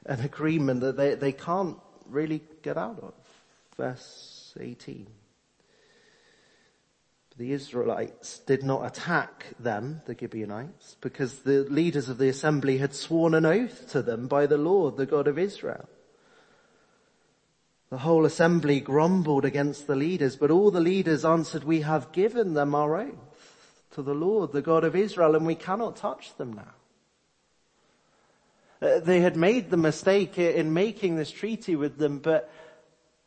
an 0.05 0.21
agreement 0.21 0.81
that 0.81 0.97
they, 0.97 1.15
they 1.15 1.31
can't 1.31 1.77
really 2.07 2.41
get 2.61 2.77
out 2.77 2.99
of. 3.01 3.13
Verse 3.77 4.55
18. 4.59 5.07
The 7.35 7.51
Israelites 7.51 8.39
did 8.39 8.63
not 8.63 8.85
attack 8.85 9.45
them, 9.59 10.01
the 10.05 10.15
Gibeonites, 10.15 10.97
because 11.01 11.39
the 11.39 11.63
leaders 11.63 12.07
of 12.07 12.19
the 12.19 12.29
assembly 12.29 12.77
had 12.77 12.93
sworn 12.93 13.33
an 13.33 13.45
oath 13.45 13.89
to 13.91 14.03
them 14.03 14.27
by 14.27 14.45
the 14.45 14.57
Lord, 14.57 14.97
the 14.97 15.07
God 15.07 15.27
of 15.27 15.39
Israel. 15.39 15.89
The 17.89 17.99
whole 17.99 18.25
assembly 18.25 18.79
grumbled 18.79 19.45
against 19.45 19.87
the 19.87 19.95
leaders, 19.95 20.35
but 20.35 20.51
all 20.51 20.69
the 20.69 20.79
leaders 20.79 21.25
answered, 21.25 21.63
we 21.63 21.81
have 21.81 22.11
given 22.11 22.53
them 22.53 22.75
our 22.75 22.97
oath 22.97 23.85
to 23.91 24.03
the 24.03 24.13
Lord, 24.13 24.51
the 24.51 24.61
God 24.61 24.83
of 24.83 24.95
Israel, 24.95 25.35
and 25.35 25.45
we 25.45 25.55
cannot 25.55 25.95
touch 25.95 26.35
them 26.37 26.53
now. 26.53 26.73
Uh, 28.83 28.99
they 28.99 29.21
had 29.21 29.37
made 29.37 29.69
the 29.69 29.77
mistake 29.77 30.37
in 30.37 30.73
making 30.73 31.15
this 31.15 31.31
treaty 31.31 31.73
with 31.75 31.97
them, 31.97 32.19
but, 32.19 32.51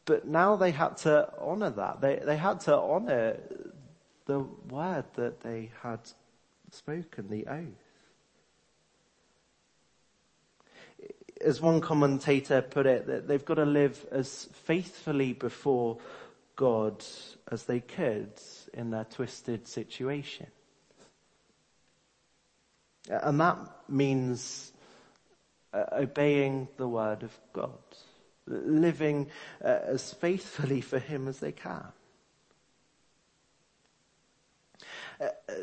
but 0.04 0.26
now 0.26 0.54
they 0.54 0.70
had 0.70 0.98
to 0.98 1.32
honor 1.40 1.70
that. 1.70 2.02
They, 2.02 2.20
they 2.22 2.36
had 2.36 2.60
to 2.60 2.76
honor 2.76 3.38
the 4.26 4.40
word 4.40 5.06
that 5.14 5.40
they 5.40 5.70
had 5.82 6.00
spoken, 6.72 7.30
the 7.30 7.46
oath. 7.46 7.64
As 11.40 11.60
one 11.60 11.80
commentator 11.80 12.60
put 12.60 12.84
it, 12.84 13.26
they've 13.26 13.44
got 13.44 13.54
to 13.54 13.64
live 13.64 14.04
as 14.12 14.48
faithfully 14.64 15.32
before 15.32 15.96
God 16.54 17.02
as 17.50 17.64
they 17.64 17.80
could 17.80 18.32
in 18.74 18.90
their 18.90 19.04
twisted 19.04 19.66
situation. 19.68 20.48
And 23.08 23.40
that 23.40 23.58
means 23.88 24.72
obeying 25.92 26.68
the 26.76 26.88
word 26.88 27.22
of 27.22 27.38
God, 27.52 27.78
living 28.46 29.28
uh, 29.64 29.78
as 29.86 30.12
faithfully 30.12 30.80
for 30.80 30.98
Him 30.98 31.28
as 31.28 31.40
they 31.40 31.52
can. 31.52 31.86
Uh, 35.20 35.24
uh 35.48 35.54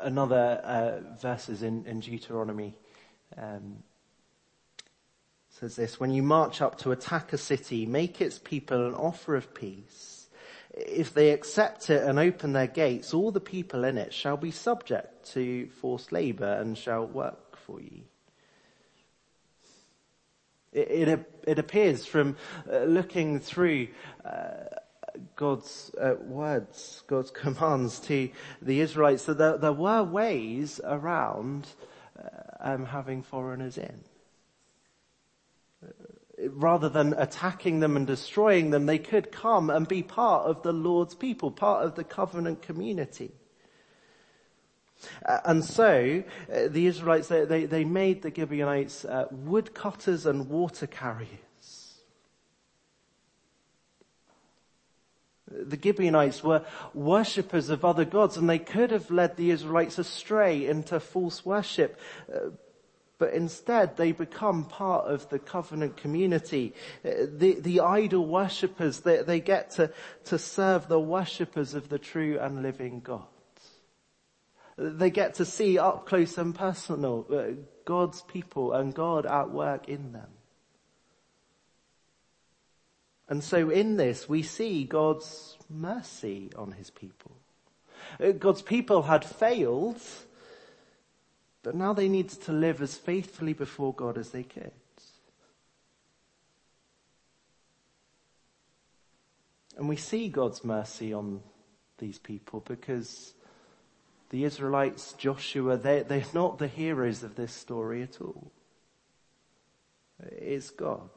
another 0.00 0.60
uh, 0.62 1.00
verses 1.20 1.62
in, 1.62 1.86
in 1.86 2.00
Deuteronomy 2.00 2.74
um, 3.36 3.82
says 5.48 5.76
this: 5.76 5.98
When 5.98 6.10
you 6.10 6.22
march 6.22 6.60
up 6.60 6.78
to 6.78 6.92
attack 6.92 7.32
a 7.32 7.38
city, 7.38 7.86
make 7.86 8.20
its 8.20 8.38
people 8.38 8.86
an 8.86 8.94
offer 8.94 9.36
of 9.36 9.54
peace. 9.54 10.28
If 10.74 11.14
they 11.14 11.30
accept 11.30 11.88
it 11.88 12.02
and 12.02 12.18
open 12.18 12.52
their 12.52 12.66
gates, 12.66 13.14
all 13.14 13.30
the 13.30 13.40
people 13.40 13.84
in 13.84 13.96
it 13.96 14.12
shall 14.12 14.36
be 14.36 14.50
subject 14.50 15.32
to 15.32 15.68
forced 15.68 16.12
labor 16.12 16.52
and 16.52 16.76
shall 16.76 17.06
work 17.06 17.56
for 17.56 17.80
you. 17.80 18.02
It, 20.76 21.08
it, 21.08 21.42
it 21.46 21.58
appears 21.58 22.04
from 22.04 22.36
uh, 22.70 22.80
looking 22.80 23.40
through 23.40 23.88
uh, 24.24 24.64
God's 25.34 25.90
uh, 26.00 26.14
words, 26.20 27.02
God's 27.06 27.30
commands 27.42 27.98
to 28.00 28.28
the 28.60 28.80
Israelites 28.80 29.24
that 29.24 29.38
there, 29.38 29.56
there 29.56 29.72
were 29.72 30.02
ways 30.02 30.80
around 30.84 31.66
uh, 32.18 32.28
um, 32.60 32.84
having 32.84 33.22
foreigners 33.22 33.78
in. 33.78 34.00
Uh, 35.82 35.88
rather 36.50 36.90
than 36.90 37.14
attacking 37.14 37.80
them 37.80 37.96
and 37.96 38.06
destroying 38.06 38.70
them, 38.70 38.84
they 38.84 38.98
could 38.98 39.32
come 39.32 39.70
and 39.70 39.88
be 39.88 40.02
part 40.02 40.44
of 40.44 40.62
the 40.62 40.72
Lord's 40.72 41.14
people, 41.14 41.50
part 41.50 41.86
of 41.86 41.94
the 41.94 42.04
covenant 42.04 42.60
community. 42.60 43.32
Uh, 45.24 45.40
and 45.44 45.64
so, 45.64 46.22
uh, 46.52 46.68
the 46.68 46.86
Israelites, 46.86 47.28
they, 47.28 47.66
they, 47.66 47.84
made 47.84 48.22
the 48.22 48.32
Gibeonites 48.34 49.04
uh, 49.04 49.26
woodcutters 49.30 50.26
and 50.26 50.48
water 50.48 50.86
carriers. 50.86 52.00
The 55.48 55.78
Gibeonites 55.80 56.42
were 56.42 56.64
worshippers 56.92 57.70
of 57.70 57.84
other 57.84 58.04
gods 58.04 58.36
and 58.36 58.50
they 58.50 58.58
could 58.58 58.90
have 58.90 59.10
led 59.10 59.36
the 59.36 59.50
Israelites 59.50 59.98
astray 59.98 60.66
into 60.66 60.98
false 60.98 61.46
worship. 61.46 61.98
Uh, 62.32 62.50
but 63.18 63.32
instead 63.32 63.96
they 63.96 64.12
become 64.12 64.64
part 64.64 65.06
of 65.06 65.28
the 65.30 65.38
covenant 65.38 65.96
community. 65.96 66.74
Uh, 67.04 67.26
the, 67.32 67.60
the 67.60 67.80
idol 67.80 68.26
worshippers, 68.26 69.00
they, 69.00 69.22
they 69.22 69.40
get 69.40 69.70
to, 69.72 69.90
to 70.24 70.38
serve 70.38 70.88
the 70.88 71.00
worshippers 71.00 71.74
of 71.74 71.88
the 71.88 71.98
true 71.98 72.38
and 72.40 72.62
living 72.62 73.00
God. 73.00 73.26
They 74.76 75.10
get 75.10 75.34
to 75.34 75.44
see 75.44 75.78
up 75.78 76.06
close 76.06 76.36
and 76.36 76.54
personal 76.54 77.26
uh, 77.32 77.62
God's 77.84 78.22
people 78.22 78.72
and 78.72 78.94
God 78.94 79.24
at 79.24 79.50
work 79.50 79.88
in 79.88 80.12
them. 80.12 80.28
And 83.28 83.42
so 83.42 83.70
in 83.70 83.96
this 83.96 84.28
we 84.28 84.42
see 84.42 84.84
God's 84.84 85.56
mercy 85.70 86.50
on 86.56 86.72
his 86.72 86.90
people. 86.90 87.32
Uh, 88.20 88.32
God's 88.32 88.62
people 88.62 89.02
had 89.02 89.24
failed, 89.24 90.00
but 91.62 91.74
now 91.74 91.92
they 91.92 92.08
need 92.08 92.28
to 92.28 92.52
live 92.52 92.82
as 92.82 92.96
faithfully 92.96 93.54
before 93.54 93.94
God 93.94 94.18
as 94.18 94.30
they 94.30 94.42
could. 94.42 94.72
And 99.76 99.88
we 99.88 99.96
see 99.96 100.28
God's 100.28 100.64
mercy 100.64 101.12
on 101.12 101.42
these 101.98 102.18
people 102.18 102.60
because 102.60 103.34
the 104.30 104.44
Israelites, 104.44 105.14
Joshua, 105.14 105.76
they, 105.76 106.02
they're 106.02 106.24
not 106.34 106.58
the 106.58 106.68
heroes 106.68 107.22
of 107.22 107.36
this 107.36 107.52
story 107.52 108.02
at 108.02 108.20
all. 108.20 108.50
It's 110.20 110.70
God. 110.70 111.10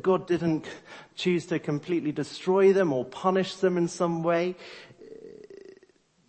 God 0.00 0.26
didn't 0.26 0.66
choose 1.14 1.46
to 1.46 1.58
completely 1.58 2.12
destroy 2.12 2.72
them 2.72 2.92
or 2.92 3.04
punish 3.04 3.56
them 3.56 3.76
in 3.76 3.88
some 3.88 4.22
way. 4.22 4.56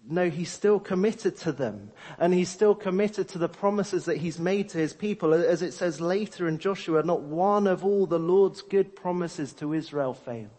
No, 0.09 0.29
he's 0.29 0.51
still 0.51 0.79
committed 0.79 1.35
to 1.37 1.51
them 1.51 1.91
and 2.17 2.33
he's 2.33 2.49
still 2.49 2.73
committed 2.73 3.27
to 3.29 3.37
the 3.37 3.49
promises 3.49 4.05
that 4.05 4.17
he's 4.17 4.39
made 4.39 4.69
to 4.69 4.77
his 4.77 4.93
people. 4.93 5.33
As 5.33 5.61
it 5.61 5.73
says 5.73 5.99
later 5.99 6.47
in 6.47 6.59
Joshua, 6.59 7.03
not 7.03 7.21
one 7.21 7.67
of 7.67 7.83
all 7.83 8.05
the 8.05 8.19
Lord's 8.19 8.61
good 8.61 8.95
promises 8.95 9.51
to 9.53 9.73
Israel 9.73 10.13
failed. 10.13 10.49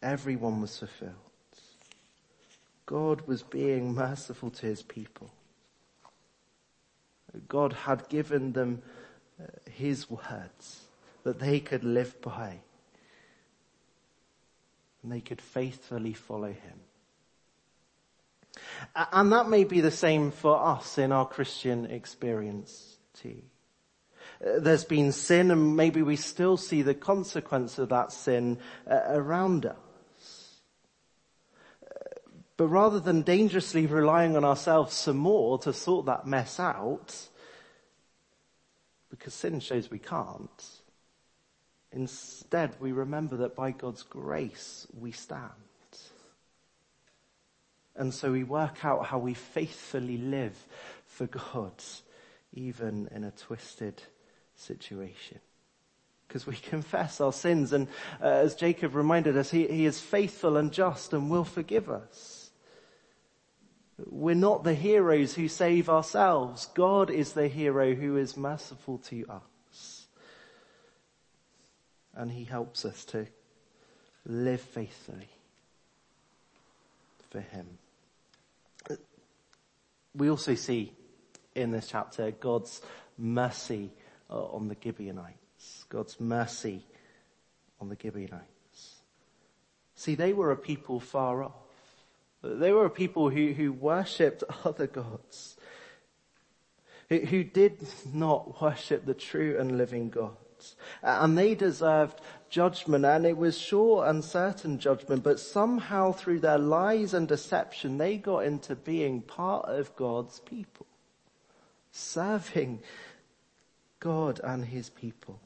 Everyone 0.00 0.60
was 0.60 0.78
fulfilled. 0.78 1.25
God 2.86 3.22
was 3.26 3.42
being 3.42 3.94
merciful 3.94 4.50
to 4.50 4.66
his 4.66 4.82
people. 4.82 5.30
God 7.48 7.72
had 7.72 8.08
given 8.08 8.52
them 8.52 8.82
uh, 9.40 9.46
his 9.70 10.08
words 10.08 10.82
that 11.24 11.40
they 11.40 11.60
could 11.60 11.84
live 11.84 12.20
by. 12.22 12.60
And 15.02 15.12
they 15.12 15.20
could 15.20 15.40
faithfully 15.40 16.14
follow 16.14 16.48
him. 16.48 16.80
And 18.94 19.32
that 19.32 19.48
may 19.48 19.64
be 19.64 19.80
the 19.80 19.90
same 19.90 20.30
for 20.30 20.58
us 20.58 20.98
in 20.98 21.12
our 21.12 21.26
Christian 21.26 21.86
experience 21.86 22.96
too. 23.14 23.42
Uh, 24.44 24.58
there's 24.60 24.84
been 24.84 25.12
sin 25.12 25.50
and 25.50 25.76
maybe 25.76 26.02
we 26.02 26.16
still 26.16 26.56
see 26.56 26.82
the 26.82 26.94
consequence 26.94 27.78
of 27.78 27.90
that 27.90 28.12
sin 28.12 28.58
uh, 28.90 29.00
around 29.08 29.66
us. 29.66 29.76
But 32.56 32.68
rather 32.68 33.00
than 33.00 33.22
dangerously 33.22 33.86
relying 33.86 34.36
on 34.36 34.44
ourselves 34.44 34.94
some 34.94 35.18
more 35.18 35.58
to 35.58 35.72
sort 35.72 36.06
that 36.06 36.26
mess 36.26 36.58
out, 36.58 37.14
because 39.10 39.34
sin 39.34 39.60
shows 39.60 39.90
we 39.90 39.98
can't, 39.98 40.64
instead 41.92 42.74
we 42.80 42.92
remember 42.92 43.36
that 43.38 43.54
by 43.54 43.72
God's 43.72 44.02
grace 44.02 44.86
we 44.98 45.12
stand. 45.12 45.50
And 47.94 48.12
so 48.12 48.32
we 48.32 48.44
work 48.44 48.84
out 48.84 49.06
how 49.06 49.18
we 49.18 49.34
faithfully 49.34 50.18
live 50.18 50.56
for 51.06 51.26
God, 51.26 51.82
even 52.52 53.08
in 53.10 53.24
a 53.24 53.30
twisted 53.30 54.02
situation 54.54 55.40
because 56.26 56.46
we 56.46 56.56
confess 56.70 57.20
our 57.20 57.32
sins 57.32 57.72
and 57.72 57.88
uh, 58.20 58.26
as 58.26 58.54
Jacob 58.54 58.94
reminded 58.94 59.36
us, 59.36 59.50
he, 59.50 59.66
he 59.66 59.86
is 59.86 60.00
faithful 60.00 60.56
and 60.56 60.72
just 60.72 61.12
and 61.12 61.30
will 61.30 61.44
forgive 61.44 61.88
us. 61.88 62.35
We're 64.04 64.34
not 64.34 64.62
the 64.62 64.74
heroes 64.74 65.34
who 65.34 65.48
save 65.48 65.88
ourselves. 65.88 66.66
God 66.74 67.10
is 67.10 67.32
the 67.32 67.48
hero 67.48 67.94
who 67.94 68.16
is 68.16 68.36
merciful 68.36 68.98
to 68.98 69.24
us. 69.28 70.06
And 72.14 72.30
he 72.30 72.44
helps 72.44 72.84
us 72.84 73.04
to 73.06 73.26
live 74.26 74.60
faithfully 74.60 75.28
for 77.30 77.40
him. 77.40 77.66
We 80.14 80.30
also 80.30 80.54
see 80.54 80.92
in 81.54 81.70
this 81.70 81.88
chapter 81.88 82.30
God's 82.30 82.80
mercy 83.18 83.90
uh, 84.30 84.44
on 84.46 84.68
the 84.68 84.76
Gibeonites. 84.82 85.84
God's 85.88 86.18
mercy 86.20 86.84
on 87.80 87.88
the 87.88 87.96
Gibeonites. 88.00 88.96
See, 89.94 90.14
they 90.14 90.32
were 90.32 90.52
a 90.52 90.56
people 90.56 91.00
far 91.00 91.42
off. 91.42 91.65
They 92.54 92.72
were 92.72 92.88
people 92.88 93.30
who, 93.30 93.52
who 93.52 93.72
worshipped 93.72 94.44
other 94.64 94.86
gods, 94.86 95.56
who, 97.08 97.18
who 97.18 97.44
did 97.44 97.86
not 98.12 98.60
worship 98.60 99.04
the 99.04 99.14
true 99.14 99.56
and 99.58 99.78
living 99.78 100.10
God. 100.10 100.36
And 101.02 101.36
they 101.36 101.54
deserved 101.54 102.20
judgment 102.48 103.04
and 103.04 103.26
it 103.26 103.36
was 103.36 103.58
sure 103.58 104.06
and 104.06 104.24
certain 104.24 104.78
judgment, 104.78 105.22
but 105.22 105.38
somehow 105.38 106.12
through 106.12 106.40
their 106.40 106.58
lies 106.58 107.12
and 107.12 107.28
deception, 107.28 107.98
they 107.98 108.16
got 108.16 108.44
into 108.44 108.74
being 108.74 109.20
part 109.20 109.66
of 109.66 109.94
God's 109.96 110.40
people, 110.40 110.86
serving 111.90 112.80
God 114.00 114.40
and 114.42 114.64
his 114.64 114.88
people. 114.90 115.40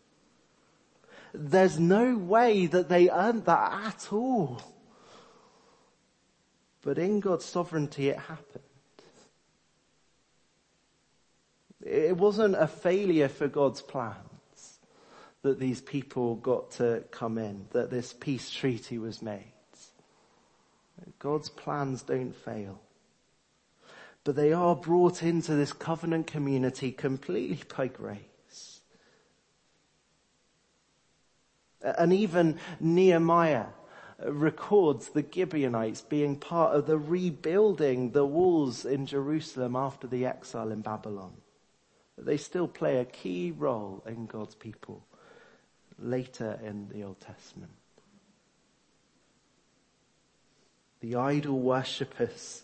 There's 1.33 1.79
no 1.79 2.17
way 2.17 2.67
that 2.67 2.89
they 2.89 3.09
earned 3.09 3.45
that 3.45 3.73
at 3.87 4.13
all. 4.13 4.61
But 6.83 6.99
in 6.99 7.21
God's 7.21 7.45
sovereignty 7.45 8.09
it 8.09 8.19
happened. 8.19 8.65
It 11.85 12.17
wasn't 12.17 12.57
a 12.57 12.67
failure 12.67 13.29
for 13.29 13.49
God's 13.49 13.83
plans 13.83 14.19
that 15.43 15.59
these 15.59 15.81
people 15.81 16.37
got 16.37 16.73
to 16.73 17.03
come 17.11 17.39
in, 17.39 17.67
that 17.71 17.91
this 17.91 18.13
peace 18.13 18.51
treaty 18.51 18.99
was 18.99 19.23
made. 19.23 19.45
God's 21.19 21.49
plans 21.49 22.03
don't 22.03 22.35
fail. 22.35 22.81
But 24.25 24.37
they 24.37 24.53
are 24.53 24.77
brought 24.77 25.23
into 25.23 25.55
this 25.55 25.73
covenant 25.73 26.27
community 26.27 26.93
completely 26.93 27.63
by 27.75 27.89
grace. 27.89 28.81
And 31.83 32.13
even 32.13 32.59
Nehemiah 32.79 33.67
records 34.25 35.09
the 35.09 35.25
Gibeonites 35.29 36.03
being 36.03 36.37
part 36.37 36.75
of 36.75 36.87
the 36.87 36.99
rebuilding 36.99 38.11
the 38.11 38.25
walls 38.25 38.85
in 38.85 39.07
Jerusalem 39.07 39.77
after 39.77 40.07
the 40.07 40.27
exile 40.27 40.71
in 40.71 40.83
Babylon. 40.83 41.33
They 42.19 42.37
still 42.37 42.69
play 42.69 42.99
a 42.99 43.05
key 43.05 43.51
role 43.51 44.03
in 44.07 44.27
God's 44.27 44.55
people 44.55 45.05
later 45.99 46.61
in 46.63 46.89
the 46.89 47.03
Old 47.05 47.21
Testament. 47.21 47.73
The 51.01 51.17
idol 51.17 51.59
worshippers 51.59 52.63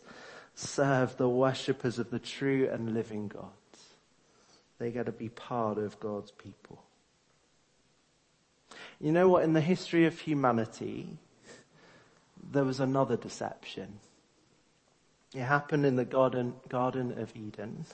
serve 0.54 1.16
the 1.16 1.28
worshippers 1.28 1.98
of 1.98 2.10
the 2.10 2.18
true 2.18 2.68
and 2.70 2.92
living 2.92 3.28
God. 3.28 3.50
They 4.78 4.90
get 4.90 5.06
to 5.06 5.12
be 5.12 5.30
part 5.30 5.78
of 5.78 5.98
God's 6.00 6.32
people. 6.32 6.82
You 9.00 9.12
know 9.12 9.28
what? 9.28 9.44
In 9.44 9.54
the 9.54 9.60
history 9.60 10.06
of 10.06 10.18
humanity, 10.18 11.18
there 12.50 12.64
was 12.64 12.80
another 12.80 13.16
deception. 13.16 14.00
It 15.35 15.42
happened 15.42 15.85
in 15.85 15.96
the 15.96 16.04
garden, 16.04 16.54
garden 16.68 17.18
of 17.18 17.32
Eden. 17.37 17.85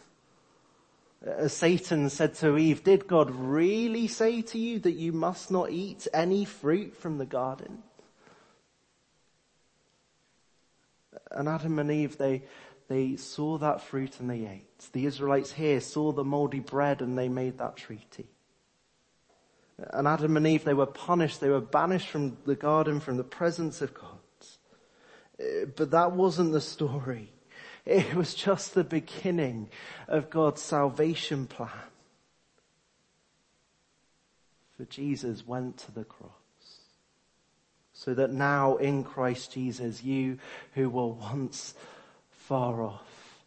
As 1.24 1.44
uh, 1.44 1.48
Satan 1.48 2.10
said 2.10 2.34
to 2.36 2.56
Eve, 2.56 2.82
did 2.82 3.06
God 3.06 3.30
really 3.30 4.08
say 4.08 4.42
to 4.42 4.58
you 4.58 4.78
that 4.80 4.92
you 4.92 5.12
must 5.12 5.50
not 5.50 5.70
eat 5.70 6.08
any 6.12 6.44
fruit 6.44 6.96
from 6.96 7.18
the 7.18 7.26
garden? 7.26 7.82
And 11.30 11.48
Adam 11.48 11.78
and 11.78 11.90
Eve, 11.90 12.18
they, 12.18 12.42
They 12.88 13.16
saw 13.16 13.56
that 13.58 13.80
fruit 13.80 14.20
and 14.20 14.28
they 14.28 14.46
ate. 14.46 14.90
The 14.92 15.06
Israelites 15.06 15.52
here 15.52 15.80
saw 15.80 16.12
the 16.12 16.24
moldy 16.24 16.60
bread 16.60 17.00
and 17.00 17.16
they 17.16 17.28
made 17.28 17.56
that 17.58 17.76
treaty. 17.76 18.26
And 19.78 20.06
Adam 20.06 20.36
and 20.36 20.46
Eve, 20.46 20.64
they 20.64 20.74
were 20.74 20.86
punished. 20.86 21.40
They 21.40 21.48
were 21.48 21.60
banished 21.60 22.08
from 22.08 22.36
the 22.44 22.54
garden, 22.54 23.00
from 23.00 23.16
the 23.16 23.24
presence 23.24 23.80
of 23.80 23.94
God. 23.94 24.18
But 25.76 25.90
that 25.90 26.12
wasn't 26.12 26.52
the 26.52 26.60
story. 26.60 27.32
It 27.84 28.14
was 28.14 28.34
just 28.34 28.74
the 28.74 28.84
beginning 28.84 29.68
of 30.06 30.30
God's 30.30 30.62
salvation 30.62 31.46
plan. 31.46 31.70
For 34.76 34.84
Jesus 34.84 35.46
went 35.46 35.78
to 35.78 35.92
the 35.92 36.04
cross. 36.04 36.30
So 37.92 38.14
that 38.14 38.32
now 38.32 38.76
in 38.76 39.04
Christ 39.04 39.52
Jesus, 39.52 40.02
you 40.02 40.38
who 40.74 40.88
were 40.90 41.08
once 41.08 41.74
far 42.30 42.82
off 42.82 43.42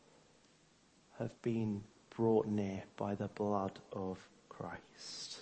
have 1.20 1.42
been 1.42 1.84
brought 2.16 2.46
near 2.48 2.84
by 2.98 3.16
the 3.16 3.28
blood 3.28 3.80
of 3.92 4.18
Christ. 4.50 5.40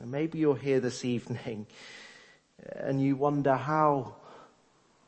And 0.00 0.10
maybe 0.10 0.38
you're 0.38 0.56
here 0.56 0.80
this 0.80 1.04
evening 1.04 1.66
and 2.76 3.00
you 3.00 3.16
wonder 3.16 3.54
how 3.54 4.16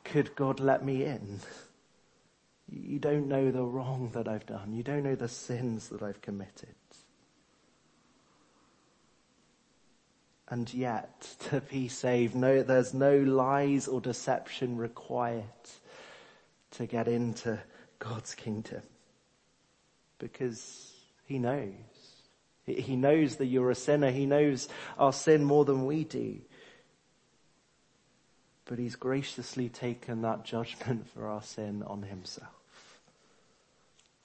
could 0.05 0.37
God 0.37 0.61
let 0.61 0.85
me 0.85 1.05
in? 1.05 1.41
You 2.69 2.99
don't 2.99 3.29
know 3.29 3.51
the 3.51 3.65
wrong 3.65 4.11
that 4.15 4.29
I've 4.29 4.47
done. 4.47 4.73
You 4.73 4.83
don't 4.83 5.03
know 5.03 5.15
the 5.15 5.29
sins 5.29 5.89
that 5.89 6.03
I've 6.03 6.23
committed. 6.23 6.75
And 10.49 10.73
yet, 10.73 11.37
to 11.51 11.61
be 11.61 11.89
saved, 11.89 12.35
no, 12.35 12.63
there's 12.63 12.95
no 12.95 13.19
lies 13.19 13.89
or 13.89 14.01
deception 14.01 14.77
required 14.77 15.45
to 16.73 16.87
get 16.87 17.09
into 17.09 17.59
God's 17.99 18.35
kingdom. 18.35 18.83
Because 20.19 20.93
He 21.25 21.39
knows. 21.39 21.73
He 22.67 22.97
knows 22.97 23.37
that 23.37 23.47
you're 23.47 23.71
a 23.71 23.75
sinner. 23.75 24.11
He 24.11 24.27
knows 24.27 24.69
our 24.99 25.13
sin 25.13 25.45
more 25.45 25.65
than 25.65 25.87
we 25.87 26.05
do. 26.05 26.41
But 28.67 28.79
He's 28.79 28.97
graciously 28.97 29.69
taken 29.69 30.23
that 30.23 30.45
judgment 30.45 31.09
for 31.15 31.27
our 31.27 31.43
sin 31.43 31.83
on 31.87 32.03
Himself. 32.03 32.49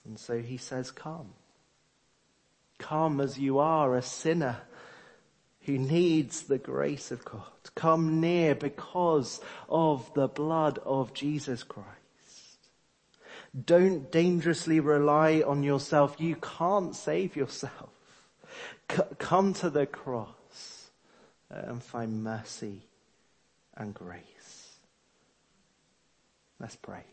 And 0.05 0.19
so 0.19 0.39
He 0.39 0.57
says, 0.57 0.91
come. 0.91 1.33
Come 2.77 3.19
as 3.19 3.37
you 3.37 3.59
are, 3.59 3.95
a 3.95 4.01
sinner 4.01 4.57
who 5.61 5.77
needs 5.77 6.43
the 6.43 6.57
grace 6.57 7.11
of 7.11 7.23
God. 7.25 7.43
Come 7.75 8.21
near 8.21 8.55
because 8.55 9.41
of 9.67 10.11
the 10.13 10.27
blood 10.27 10.79
of 10.79 11.13
Jesus 11.13 11.63
Christ. 11.63 11.89
Don't 13.65 14.11
dangerously 14.11 14.79
rely 14.79 15.43
on 15.45 15.63
yourself. 15.63 16.15
You 16.19 16.37
can't 16.37 16.95
save 16.95 17.35
yourself. 17.35 17.89
C- 18.91 19.01
come 19.17 19.53
to 19.55 19.69
the 19.69 19.85
cross 19.85 20.89
uh, 21.51 21.61
and 21.67 21.83
find 21.83 22.23
mercy 22.23 22.88
and 23.79 23.93
grace. 23.93 24.77
Let's 26.59 26.75
pray. 26.75 27.05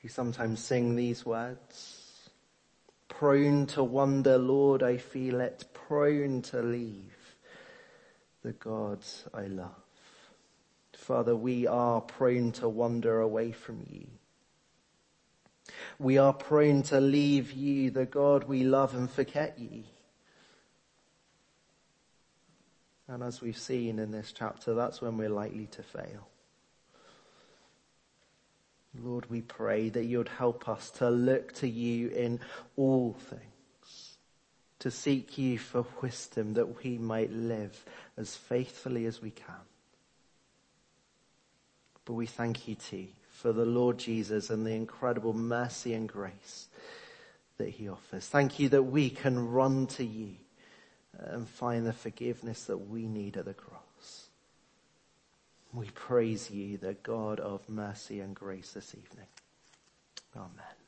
You 0.00 0.08
sometimes 0.08 0.60
sing 0.60 0.96
these 0.96 1.26
words. 1.26 2.30
Prone 3.08 3.66
to 3.66 3.84
wonder, 3.84 4.38
Lord, 4.38 4.82
I 4.82 4.96
feel 4.96 5.40
it. 5.40 5.66
Prone 5.74 6.40
to 6.42 6.62
leave 6.62 7.36
the 8.42 8.52
God 8.52 9.00
I 9.34 9.42
love. 9.42 9.74
Father, 10.94 11.36
we 11.36 11.66
are 11.66 12.00
prone 12.00 12.52
to 12.52 12.68
wander 12.68 13.20
away 13.20 13.52
from 13.52 13.84
you. 13.90 14.06
We 15.98 16.18
are 16.18 16.32
prone 16.32 16.82
to 16.84 17.00
leave 17.00 17.52
you, 17.52 17.90
the 17.90 18.06
God 18.06 18.44
we 18.44 18.64
love, 18.64 18.94
and 18.94 19.10
forget 19.10 19.58
you. 19.58 19.84
And 23.10 23.24
as 23.24 23.40
we've 23.40 23.58
seen 23.58 23.98
in 23.98 24.12
this 24.12 24.30
chapter, 24.30 24.72
that's 24.72 25.02
when 25.02 25.18
we're 25.18 25.30
likely 25.30 25.66
to 25.72 25.82
fail. 25.82 26.28
Lord, 29.02 29.28
we 29.28 29.40
pray 29.40 29.88
that 29.88 30.04
you'd 30.04 30.28
help 30.28 30.68
us 30.68 30.90
to 30.92 31.10
look 31.10 31.52
to 31.54 31.68
you 31.68 32.08
in 32.10 32.38
all 32.76 33.16
things, 33.28 34.16
to 34.78 34.92
seek 34.92 35.38
you 35.38 35.58
for 35.58 35.84
wisdom 36.00 36.54
that 36.54 36.84
we 36.84 36.98
might 36.98 37.32
live 37.32 37.84
as 38.16 38.36
faithfully 38.36 39.06
as 39.06 39.20
we 39.20 39.32
can. 39.32 39.66
But 42.04 42.14
we 42.14 42.26
thank 42.26 42.68
you 42.68 42.76
too 42.76 43.08
for 43.32 43.52
the 43.52 43.66
Lord 43.66 43.98
Jesus 43.98 44.50
and 44.50 44.64
the 44.64 44.74
incredible 44.74 45.32
mercy 45.32 45.94
and 45.94 46.08
grace 46.08 46.68
that 47.58 47.70
he 47.70 47.88
offers. 47.88 48.28
Thank 48.28 48.60
you 48.60 48.68
that 48.68 48.84
we 48.84 49.10
can 49.10 49.50
run 49.50 49.88
to 49.88 50.04
you 50.04 50.36
and 51.20 51.48
find 51.48 51.86
the 51.86 51.92
forgiveness 51.92 52.64
that 52.64 52.78
we 52.78 53.06
need 53.06 53.36
at 53.36 53.44
the 53.44 53.54
cross. 53.54 54.28
We 55.72 55.86
praise 55.90 56.50
you, 56.50 56.78
the 56.78 56.94
God 56.94 57.38
of 57.38 57.68
mercy 57.68 58.20
and 58.20 58.34
grace 58.34 58.72
this 58.72 58.94
evening. 58.94 59.26
Amen. 60.36 60.79